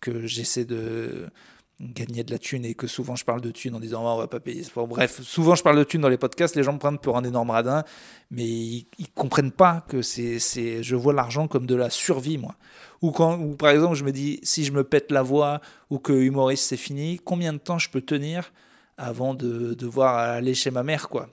que 0.00 0.26
j'essaie 0.26 0.64
de 0.64 1.30
gagner 1.80 2.24
de 2.24 2.30
la 2.30 2.38
thune 2.38 2.64
et 2.64 2.74
que 2.74 2.86
souvent 2.86 3.16
je 3.16 3.24
parle 3.24 3.40
de 3.40 3.50
thune 3.50 3.74
en 3.74 3.80
disant 3.80 4.02
oh, 4.04 4.14
on 4.14 4.18
va 4.18 4.28
pas 4.28 4.40
payer. 4.40 4.64
bref, 4.88 5.20
souvent 5.22 5.54
je 5.54 5.62
parle 5.62 5.78
de 5.78 5.84
thune 5.84 6.02
dans 6.02 6.08
les 6.08 6.18
podcasts, 6.18 6.54
les 6.54 6.62
gens 6.62 6.74
me 6.74 6.78
prennent 6.78 6.98
pour 6.98 7.16
un 7.16 7.24
énorme 7.24 7.50
radin, 7.50 7.84
mais 8.30 8.46
ils, 8.46 8.86
comprennent 9.14 9.52
pas 9.52 9.84
que 9.88 10.02
c'est, 10.02 10.38
je 10.82 10.96
vois 10.96 11.14
l'argent 11.14 11.48
comme 11.48 11.66
de 11.66 11.74
la 11.74 11.90
survie 11.90 12.38
moi. 12.38 12.54
Ou 13.02 13.12
quand, 13.12 13.38
ou 13.38 13.56
par 13.56 13.70
exemple, 13.70 13.94
je 13.94 14.04
me 14.04 14.12
dis, 14.12 14.40
si 14.42 14.64
je 14.64 14.72
me 14.72 14.84
pète 14.84 15.10
la 15.10 15.22
voix 15.22 15.60
ou 15.88 15.98
que 15.98 16.12
humoriste 16.12 16.64
c'est 16.64 16.76
fini, 16.76 17.18
combien 17.24 17.54
de 17.54 17.58
temps 17.58 17.78
je 17.78 17.88
peux 17.88 18.02
tenir 18.02 18.52
avant 18.98 19.32
de 19.32 19.72
devoir 19.72 20.16
aller 20.16 20.54
chez 20.54 20.70
ma 20.70 20.82
mère, 20.82 21.08
quoi? 21.08 21.30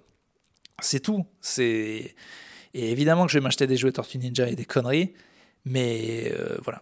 C'est 0.80 1.02
tout. 1.02 1.26
C'est 1.42 2.16
et 2.74 2.92
évidemment 2.92 3.26
que 3.26 3.32
je 3.32 3.40
vais 3.40 3.44
m'acheter 3.44 3.66
des 3.68 3.76
jouets 3.76 3.92
Tortue 3.92 4.20
Ninja 4.20 4.48
et 4.48 4.56
des 4.56 4.66
conneries, 4.66 5.14
mais 5.66 6.32
euh, 6.38 6.58
voilà, 6.64 6.82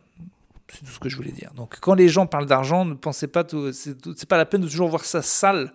c'est 0.71 0.85
tout 0.85 0.91
ce 0.91 0.99
que 0.99 1.09
je 1.09 1.15
voulais 1.15 1.31
dire. 1.31 1.51
Donc 1.55 1.77
quand 1.79 1.93
les 1.93 2.07
gens 2.07 2.25
parlent 2.27 2.45
d'argent, 2.45 2.85
ne 2.85 2.93
pensez 2.93 3.27
pas, 3.27 3.45
c'est 3.71 4.27
pas 4.27 4.37
la 4.37 4.45
peine 4.45 4.61
de 4.61 4.67
toujours 4.67 4.89
voir 4.89 5.05
ça 5.05 5.21
sale. 5.21 5.73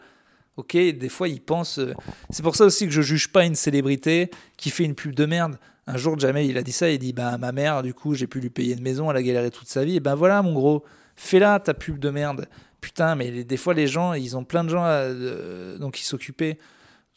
Ok, 0.56 0.72
des 0.72 1.08
fois 1.08 1.28
ils 1.28 1.40
pensent. 1.40 1.78
Euh, 1.78 1.94
c'est 2.30 2.42
pour 2.42 2.56
ça 2.56 2.64
aussi 2.64 2.86
que 2.86 2.92
je 2.92 3.02
juge 3.02 3.32
pas 3.32 3.44
une 3.44 3.54
célébrité 3.54 4.30
qui 4.56 4.70
fait 4.70 4.84
une 4.84 4.94
pub 4.94 5.14
de 5.14 5.24
merde. 5.24 5.58
Un 5.86 5.96
jour, 5.96 6.18
Jamel, 6.18 6.46
il 6.46 6.58
a 6.58 6.62
dit 6.62 6.72
ça, 6.72 6.90
il 6.90 6.98
dit 6.98 7.12
bah 7.12 7.38
ma 7.38 7.52
mère, 7.52 7.82
du 7.82 7.94
coup, 7.94 8.14
j'ai 8.14 8.26
pu 8.26 8.40
lui 8.40 8.50
payer 8.50 8.74
une 8.74 8.82
maison, 8.82 9.10
elle 9.10 9.16
a 9.16 9.22
galéré 9.22 9.50
toute 9.50 9.68
sa 9.68 9.84
vie. 9.84 9.96
Et 9.96 10.00
ben 10.00 10.14
voilà, 10.14 10.42
mon 10.42 10.52
gros, 10.52 10.84
fais-la 11.16 11.60
ta 11.60 11.72
pub 11.74 11.98
de 11.98 12.10
merde. 12.10 12.48
Putain, 12.80 13.14
mais 13.14 13.44
des 13.44 13.56
fois, 13.56 13.74
les 13.74 13.86
gens, 13.86 14.14
ils 14.14 14.36
ont 14.36 14.44
plein 14.44 14.64
de 14.64 14.70
gens 14.70 14.82
à, 14.82 14.88
euh, 14.88 15.78
donc 15.78 15.96
s'occupaient. 15.96 16.58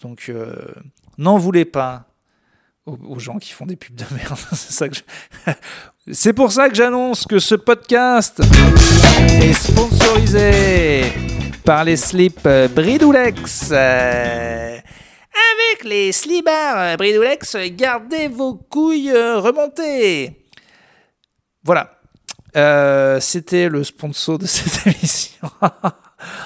Donc, 0.01 0.25
euh, 0.29 0.55
n'en 1.17 1.38
voulez 1.38 1.65
pas 1.65 2.12
aux, 2.86 3.19
gens 3.19 3.38
qui 3.38 3.52
font 3.52 3.65
des 3.65 3.76
pubs 3.76 3.96
de 3.96 4.06
merde. 4.13 4.38
c'est 6.12 6.34
pour 6.34 6.52
ça 6.52 6.69
que 6.69 6.76
j'annonce 6.76 7.26
que 7.26 7.39
ce 7.39 7.56
podcast 7.56 8.41
est 9.41 9.54
sponsorisé 9.54 11.04
par 11.63 11.84
les 11.84 11.96
slips 11.96 12.46
euh, 12.46 12.67
Bridoulex. 12.67 13.69
Euh, 13.72 14.78
avec 14.78 15.84
les 15.86 16.12
slibards 16.12 16.78
euh, 16.78 16.98
Bridoulex, 16.98 17.56
gardez 17.72 18.28
vos 18.28 18.56
couilles 18.56 19.12
remontées. 19.12 20.46
Voilà. 21.63 22.00
C'était 23.22 23.69
le 23.69 23.84
sponsor 23.84 24.38
de 24.38 24.46
cette 24.48 24.86
émission. 24.88 25.50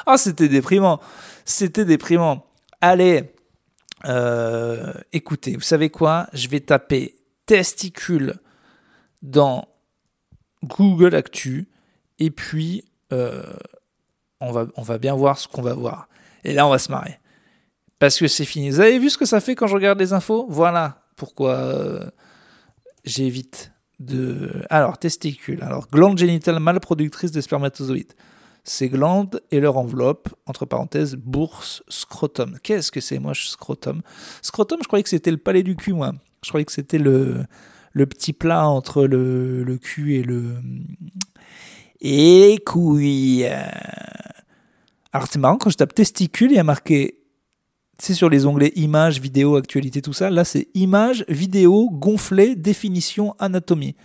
Ah, 0.06 0.18
c'était 0.18 0.48
déprimant. 0.48 1.00
C'était 1.44 1.86
déprimant. 1.86 2.46
Allez, 2.80 3.34
euh, 4.06 4.94
écoutez, 5.14 5.56
vous 5.56 5.62
savez 5.62 5.90
quoi? 5.90 6.28
Je 6.34 6.48
vais 6.48 6.60
taper 6.60 7.16
testicule 7.46 8.36
dans 9.22 9.68
Google 10.64 11.16
Actu 11.16 11.68
et 12.20 12.30
puis 12.30 12.86
euh, 13.14 13.44
on, 14.40 14.52
va, 14.52 14.68
on 14.76 14.82
va 14.82 14.98
bien 14.98 15.16
voir 15.16 15.38
ce 15.38 15.48
qu'on 15.48 15.62
va 15.62 15.74
voir. 15.74 16.08
Et 16.44 16.54
là, 16.54 16.68
on 16.68 16.70
va 16.70 16.80
se 16.80 16.92
marrer. 16.92 17.20
Parce 18.00 18.20
que 18.20 18.28
c'est 18.28 18.46
fini. 18.46 18.70
Vous 18.70 18.80
avez 18.80 19.00
vu 19.00 19.10
ce 19.10 19.18
que 19.18 19.26
ça 19.26 19.40
fait 19.40 19.56
quand 19.56 19.68
je 19.68 19.74
regarde 19.74 20.00
les 20.00 20.14
infos? 20.14 20.46
Voilà 20.50 21.08
pourquoi 21.16 21.56
euh, 21.56 22.10
j'évite 23.06 23.72
de. 24.00 24.64
Alors, 24.70 25.00
testicule. 25.00 25.64
Alors, 25.64 25.88
glande 25.90 26.18
génitale 26.18 26.60
mâle 26.60 26.80
productrice 26.80 27.32
de 27.32 27.42
spermatozoïdes. 27.42 28.14
Ces 28.70 28.90
glandes 28.90 29.42
et 29.50 29.62
leur 29.62 29.78
enveloppe, 29.78 30.28
entre 30.46 30.66
parenthèses, 30.66 31.16
bourse, 31.16 31.84
scrotum. 31.88 32.60
Qu'est-ce 32.62 32.92
que 32.92 33.00
c'est, 33.00 33.18
moi, 33.18 33.32
scrotum? 33.34 34.02
Scrotum, 34.42 34.80
je 34.82 34.88
croyais 34.88 35.04
que 35.04 35.10
c'était 35.10 35.32
le 35.32 35.38
palais 35.38 35.64
du 35.64 35.78
cul, 35.78 35.94
moi. 35.94 36.12
Je 36.44 36.50
croyais 36.50 36.66
que 36.66 36.74
c'était 36.74 36.98
le, 36.98 37.46
le 37.94 38.06
petit 38.06 38.34
plat 38.34 38.68
entre 38.68 39.06
le, 39.06 39.64
le 39.64 39.78
cul 39.78 40.16
et 40.16 40.22
le. 40.22 40.58
Et 42.02 42.62
les. 43.00 43.50
Alors, 45.14 45.28
c'est 45.32 45.40
marrant, 45.40 45.56
quand 45.56 45.70
je 45.70 45.78
tape 45.78 45.96
testicule, 45.96 46.52
il 46.52 46.56
y 46.56 46.60
a 46.60 46.66
marqué. 46.66 47.22
C'est 48.00 48.16
sur 48.16 48.30
les 48.30 48.46
onglets 48.46 48.74
images, 48.76 49.22
vidéo, 49.22 49.56
actualité, 49.56 50.02
tout 50.02 50.12
ça. 50.12 50.30
Là, 50.30 50.44
c'est 50.44 50.68
images, 50.74 51.24
vidéo, 51.30 51.90
gonflé, 51.90 52.58
définition, 52.58 53.34
anatomie. 53.40 53.96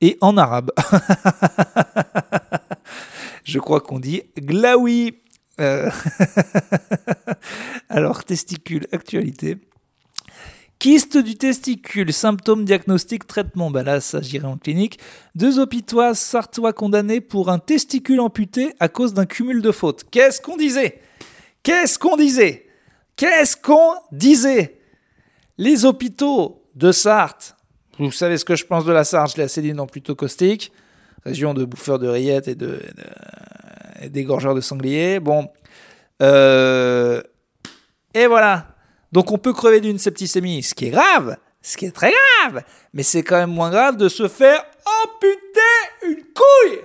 Et 0.00 0.16
en 0.22 0.38
arabe. 0.38 0.70
Je 3.44 3.58
crois 3.58 3.80
qu'on 3.80 4.00
dit 4.00 4.22
glaoui. 4.38 5.18
Euh, 5.60 5.90
Alors, 7.88 8.24
testicule, 8.24 8.86
actualité. 8.90 9.58
Kyste 10.78 11.18
du 11.18 11.36
testicule, 11.36 12.12
symptômes, 12.12 12.64
diagnostic, 12.64 13.26
traitement. 13.26 13.70
Bah 13.70 13.82
là, 13.82 14.00
ça 14.00 14.20
j'irai 14.20 14.46
en 14.46 14.58
clinique. 14.58 14.98
Deux 15.34 15.58
hôpitois 15.58 16.14
sartois 16.14 16.72
condamnés 16.72 17.20
pour 17.20 17.48
un 17.50 17.58
testicule 17.58 18.20
amputé 18.20 18.74
à 18.80 18.88
cause 18.88 19.14
d'un 19.14 19.24
cumul 19.24 19.62
de 19.62 19.70
fautes. 19.70 20.04
Qu'est-ce 20.10 20.40
qu'on 20.40 20.56
disait? 20.56 21.00
Qu'est-ce 21.62 21.98
qu'on 21.98 22.16
disait? 22.16 22.66
Qu'est-ce 23.16 23.56
qu'on 23.56 23.94
disait? 24.12 24.80
Les 25.56 25.84
hôpitaux 25.84 26.62
de 26.74 26.90
Sarthe, 26.90 27.56
vous 27.98 28.10
savez 28.10 28.36
ce 28.36 28.44
que 28.44 28.56
je 28.56 28.66
pense 28.66 28.84
de 28.84 28.92
la 28.92 29.04
Sarthe, 29.04 29.32
je 29.32 29.36
l'ai 29.36 29.44
assez 29.44 29.62
dit 29.62 29.72
dans 29.72 29.86
plutôt 29.86 30.16
caustique, 30.16 30.72
région 31.24 31.54
de 31.54 31.64
bouffeurs 31.64 31.98
de 31.98 32.08
rillettes 32.08 32.48
et 32.48 32.54
de, 32.54 32.80
d'égorgeurs 34.08 34.54
de 34.54 34.60
sangliers. 34.60 35.20
Bon, 35.20 35.48
euh, 36.22 37.22
et 38.14 38.26
voilà. 38.26 38.68
Donc 39.12 39.30
on 39.30 39.38
peut 39.38 39.52
crever 39.52 39.80
d'une 39.80 39.98
septicémie, 39.98 40.62
ce 40.62 40.74
qui 40.74 40.86
est 40.86 40.90
grave, 40.90 41.36
ce 41.62 41.76
qui 41.76 41.86
est 41.86 41.92
très 41.92 42.12
grave, 42.12 42.64
mais 42.92 43.02
c'est 43.02 43.22
quand 43.22 43.36
même 43.36 43.50
moins 43.50 43.70
grave 43.70 43.96
de 43.96 44.08
se 44.08 44.28
faire 44.28 44.64
amputer 45.02 46.06
une 46.06 46.16
couille, 46.16 46.80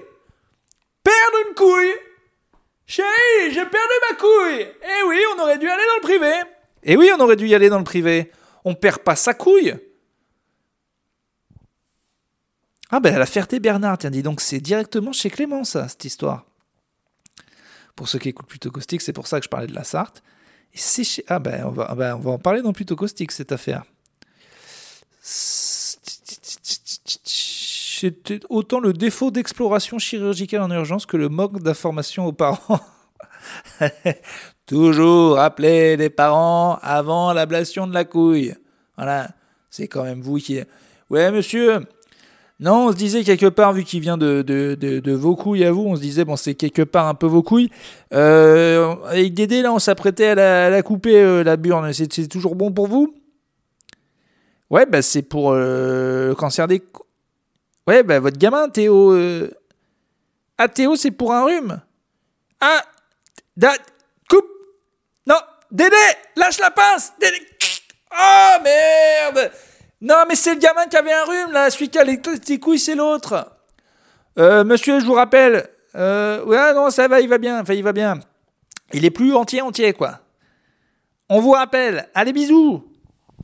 perdre 1.03 1.47
une 1.47 1.55
couille. 1.55 1.95
Chérie, 2.85 3.51
j'ai 3.51 3.65
perdu 3.65 3.93
ma 4.09 4.15
couille. 4.15 4.67
Eh 4.83 5.07
oui, 5.07 5.19
on 5.35 5.41
aurait 5.41 5.57
dû 5.57 5.67
aller 5.69 5.83
dans 5.85 5.95
le 5.95 6.01
privé. 6.01 6.31
Eh 6.83 6.97
oui, 6.97 7.11
on 7.15 7.19
aurait 7.19 7.35
dû 7.35 7.47
y 7.47 7.53
aller 7.53 7.69
dans 7.69 7.77
le 7.77 7.83
privé. 7.83 8.31
On 8.65 8.73
perd 8.73 8.99
pas 8.99 9.15
sa 9.15 9.33
couille. 9.33 9.75
Ah 12.91 12.99
ben 12.99 13.17
la 13.17 13.25
Ferté-Bernard, 13.25 13.99
tiens, 13.99 14.09
dis 14.09 14.23
donc, 14.23 14.41
c'est 14.41 14.59
directement 14.59 15.11
chez 15.11 15.29
Clément, 15.29 15.63
ça, 15.63 15.87
cette 15.87 16.05
histoire. 16.05 16.45
Pour 17.95 18.07
ceux 18.07 18.17
qui 18.17 18.29
écoutent 18.29 18.47
Plutôt 18.47 18.71
Caustique, 18.71 19.01
c'est 19.01 19.13
pour 19.13 19.27
ça 19.27 19.39
que 19.39 19.43
je 19.43 19.49
parlais 19.49 19.67
de 19.67 19.75
la 19.75 19.83
Sarthe. 19.83 20.23
C'est 20.73 21.03
chez... 21.03 21.23
Ah 21.27 21.39
ben 21.39 21.65
on, 21.65 21.71
va, 21.71 21.87
ah 21.89 21.95
ben, 21.95 22.15
on 22.15 22.19
va 22.19 22.31
en 22.31 22.39
parler 22.39 22.61
dans 22.61 22.73
Plutôt 22.73 22.95
Caustique, 22.95 23.31
cette 23.31 23.51
affaire. 23.51 23.83
C'était 28.01 28.39
autant 28.49 28.79
le 28.79 28.93
défaut 28.93 29.29
d'exploration 29.29 29.99
chirurgicale 29.99 30.61
en 30.61 30.71
urgence 30.71 31.05
que 31.05 31.17
le 31.17 31.29
manque 31.29 31.61
d'information 31.61 32.25
aux 32.25 32.31
parents. 32.31 32.79
Toujours 34.65 35.37
appeler 35.39 35.97
les 35.97 36.09
parents 36.09 36.79
avant 36.81 37.33
l'ablation 37.33 37.85
de 37.85 37.93
la 37.93 38.05
couille. 38.05 38.55
Voilà, 38.95 39.29
c'est 39.69 39.87
quand 39.87 40.03
même 40.03 40.21
vous 40.21 40.37
qui... 40.37 40.61
Ouais, 41.09 41.31
monsieur, 41.31 41.79
non, 42.59 42.87
on 42.87 42.91
se 42.91 42.97
disait 42.97 43.23
quelque 43.23 43.45
part, 43.45 43.71
vu 43.71 43.83
qu'il 43.83 44.01
vient 44.01 44.17
de, 44.17 44.41
de, 44.41 44.75
de, 44.75 44.99
de 44.99 45.11
vos 45.13 45.35
couilles 45.35 45.63
à 45.63 45.71
vous, 45.71 45.85
on 45.85 45.95
se 45.95 46.01
disait, 46.01 46.25
bon, 46.25 46.35
c'est 46.35 46.55
quelque 46.55 46.81
part 46.81 47.07
un 47.07 47.13
peu 47.13 47.25
vos 47.25 47.41
couilles. 47.41 47.69
Euh, 48.13 48.95
avec 49.05 49.33
Dédé, 49.33 49.61
là, 49.61 49.71
on 49.71 49.79
s'apprêtait 49.79 50.27
à 50.27 50.35
la, 50.35 50.65
à 50.65 50.69
la 50.69 50.81
couper, 50.83 51.15
euh, 51.15 51.43
la 51.43 51.55
burne. 51.55 51.93
C'est 51.93 52.27
toujours 52.27 52.55
bon 52.55 52.71
pour 52.71 52.87
vous? 52.87 53.15
Ouais, 54.69 54.85
bah, 54.85 55.01
c'est 55.01 55.21
pour 55.21 55.51
euh, 55.53 56.35
cancer 56.35 56.67
des... 56.67 56.83
Ouais, 57.87 58.03
bah, 58.03 58.19
votre 58.19 58.37
gamin, 58.37 58.67
Théo... 58.69 59.13
euh, 59.13 59.49
Ah, 60.57 60.67
Théo, 60.67 60.97
c'est 60.97 61.11
pour 61.11 61.33
un 61.33 61.45
rhume? 61.45 61.81
Ah, 62.59 62.83
da... 63.55 63.71
coupe. 64.29 64.45
Non, 65.25 65.39
Dédé, 65.71 65.95
lâche 66.35 66.59
la 66.59 66.71
pince 66.71 67.13
Dédé. 67.19 67.37
Oh, 68.11 68.63
merde 68.63 69.51
non, 70.01 70.23
mais 70.27 70.35
c'est 70.35 70.53
le 70.53 70.59
gamin 70.59 70.85
qui 70.87 70.95
avait 70.95 71.13
un 71.13 71.25
rhume, 71.25 71.51
là. 71.51 71.69
Celui 71.69 71.89
qui 71.89 71.99
a 71.99 72.03
les 72.03 72.21
tes 72.21 72.59
couilles, 72.59 72.79
c'est 72.79 72.95
l'autre. 72.95 73.51
Euh, 74.37 74.63
monsieur, 74.63 74.99
je 74.99 75.05
vous 75.05 75.13
rappelle. 75.13 75.69
Euh, 75.95 76.43
ouais, 76.45 76.73
non, 76.73 76.89
ça 76.89 77.07
va, 77.07 77.19
il 77.19 77.27
va 77.27 77.37
bien. 77.37 77.61
Enfin, 77.61 77.73
il 77.73 77.83
va 77.83 77.91
bien. 77.91 78.19
Il 78.93 79.03
est 79.03 79.11
plus 79.11 79.35
entier, 79.35 79.61
entier, 79.61 79.93
quoi. 79.93 80.19
On 81.27 81.41
vous 81.41 81.51
rappelle. 81.51 82.09
Allez, 82.15 82.31
bisous. 82.31 82.85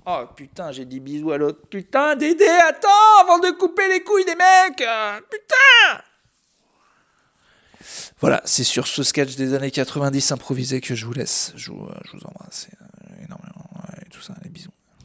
Oh, 0.05 0.23
putain, 0.35 0.71
j'ai 0.71 0.85
dit 0.85 0.99
bisous 0.99 1.31
à 1.31 1.37
l'autre. 1.37 1.67
Putain, 1.69 2.15
Dédé, 2.15 2.45
attends, 2.45 3.21
avant 3.21 3.39
de 3.39 3.51
couper 3.51 3.87
les 3.89 4.03
couilles 4.03 4.25
des 4.25 4.35
mecs. 4.35 4.81
Euh, 4.81 5.19
Putain. 5.29 6.01
Voilà, 8.21 8.41
c'est 8.45 8.63
sur 8.63 8.87
ce 8.87 9.03
sketch 9.03 9.35
des 9.35 9.53
années 9.53 9.71
90 9.71 10.31
improvisé 10.31 10.79
que 10.79 10.95
je 10.95 11.05
vous 11.05 11.13
laisse. 11.13 11.51
Je 11.55 11.71
vous, 11.71 11.85
euh, 11.85 11.99
je 12.05 12.17
vous 12.17 12.25
embrasse 12.25 12.67
énormément. 13.23 13.69
Et 14.05 14.09
tout 14.09 14.21
ça, 14.21 14.33
les 14.43 14.49
bisous. 14.49 14.71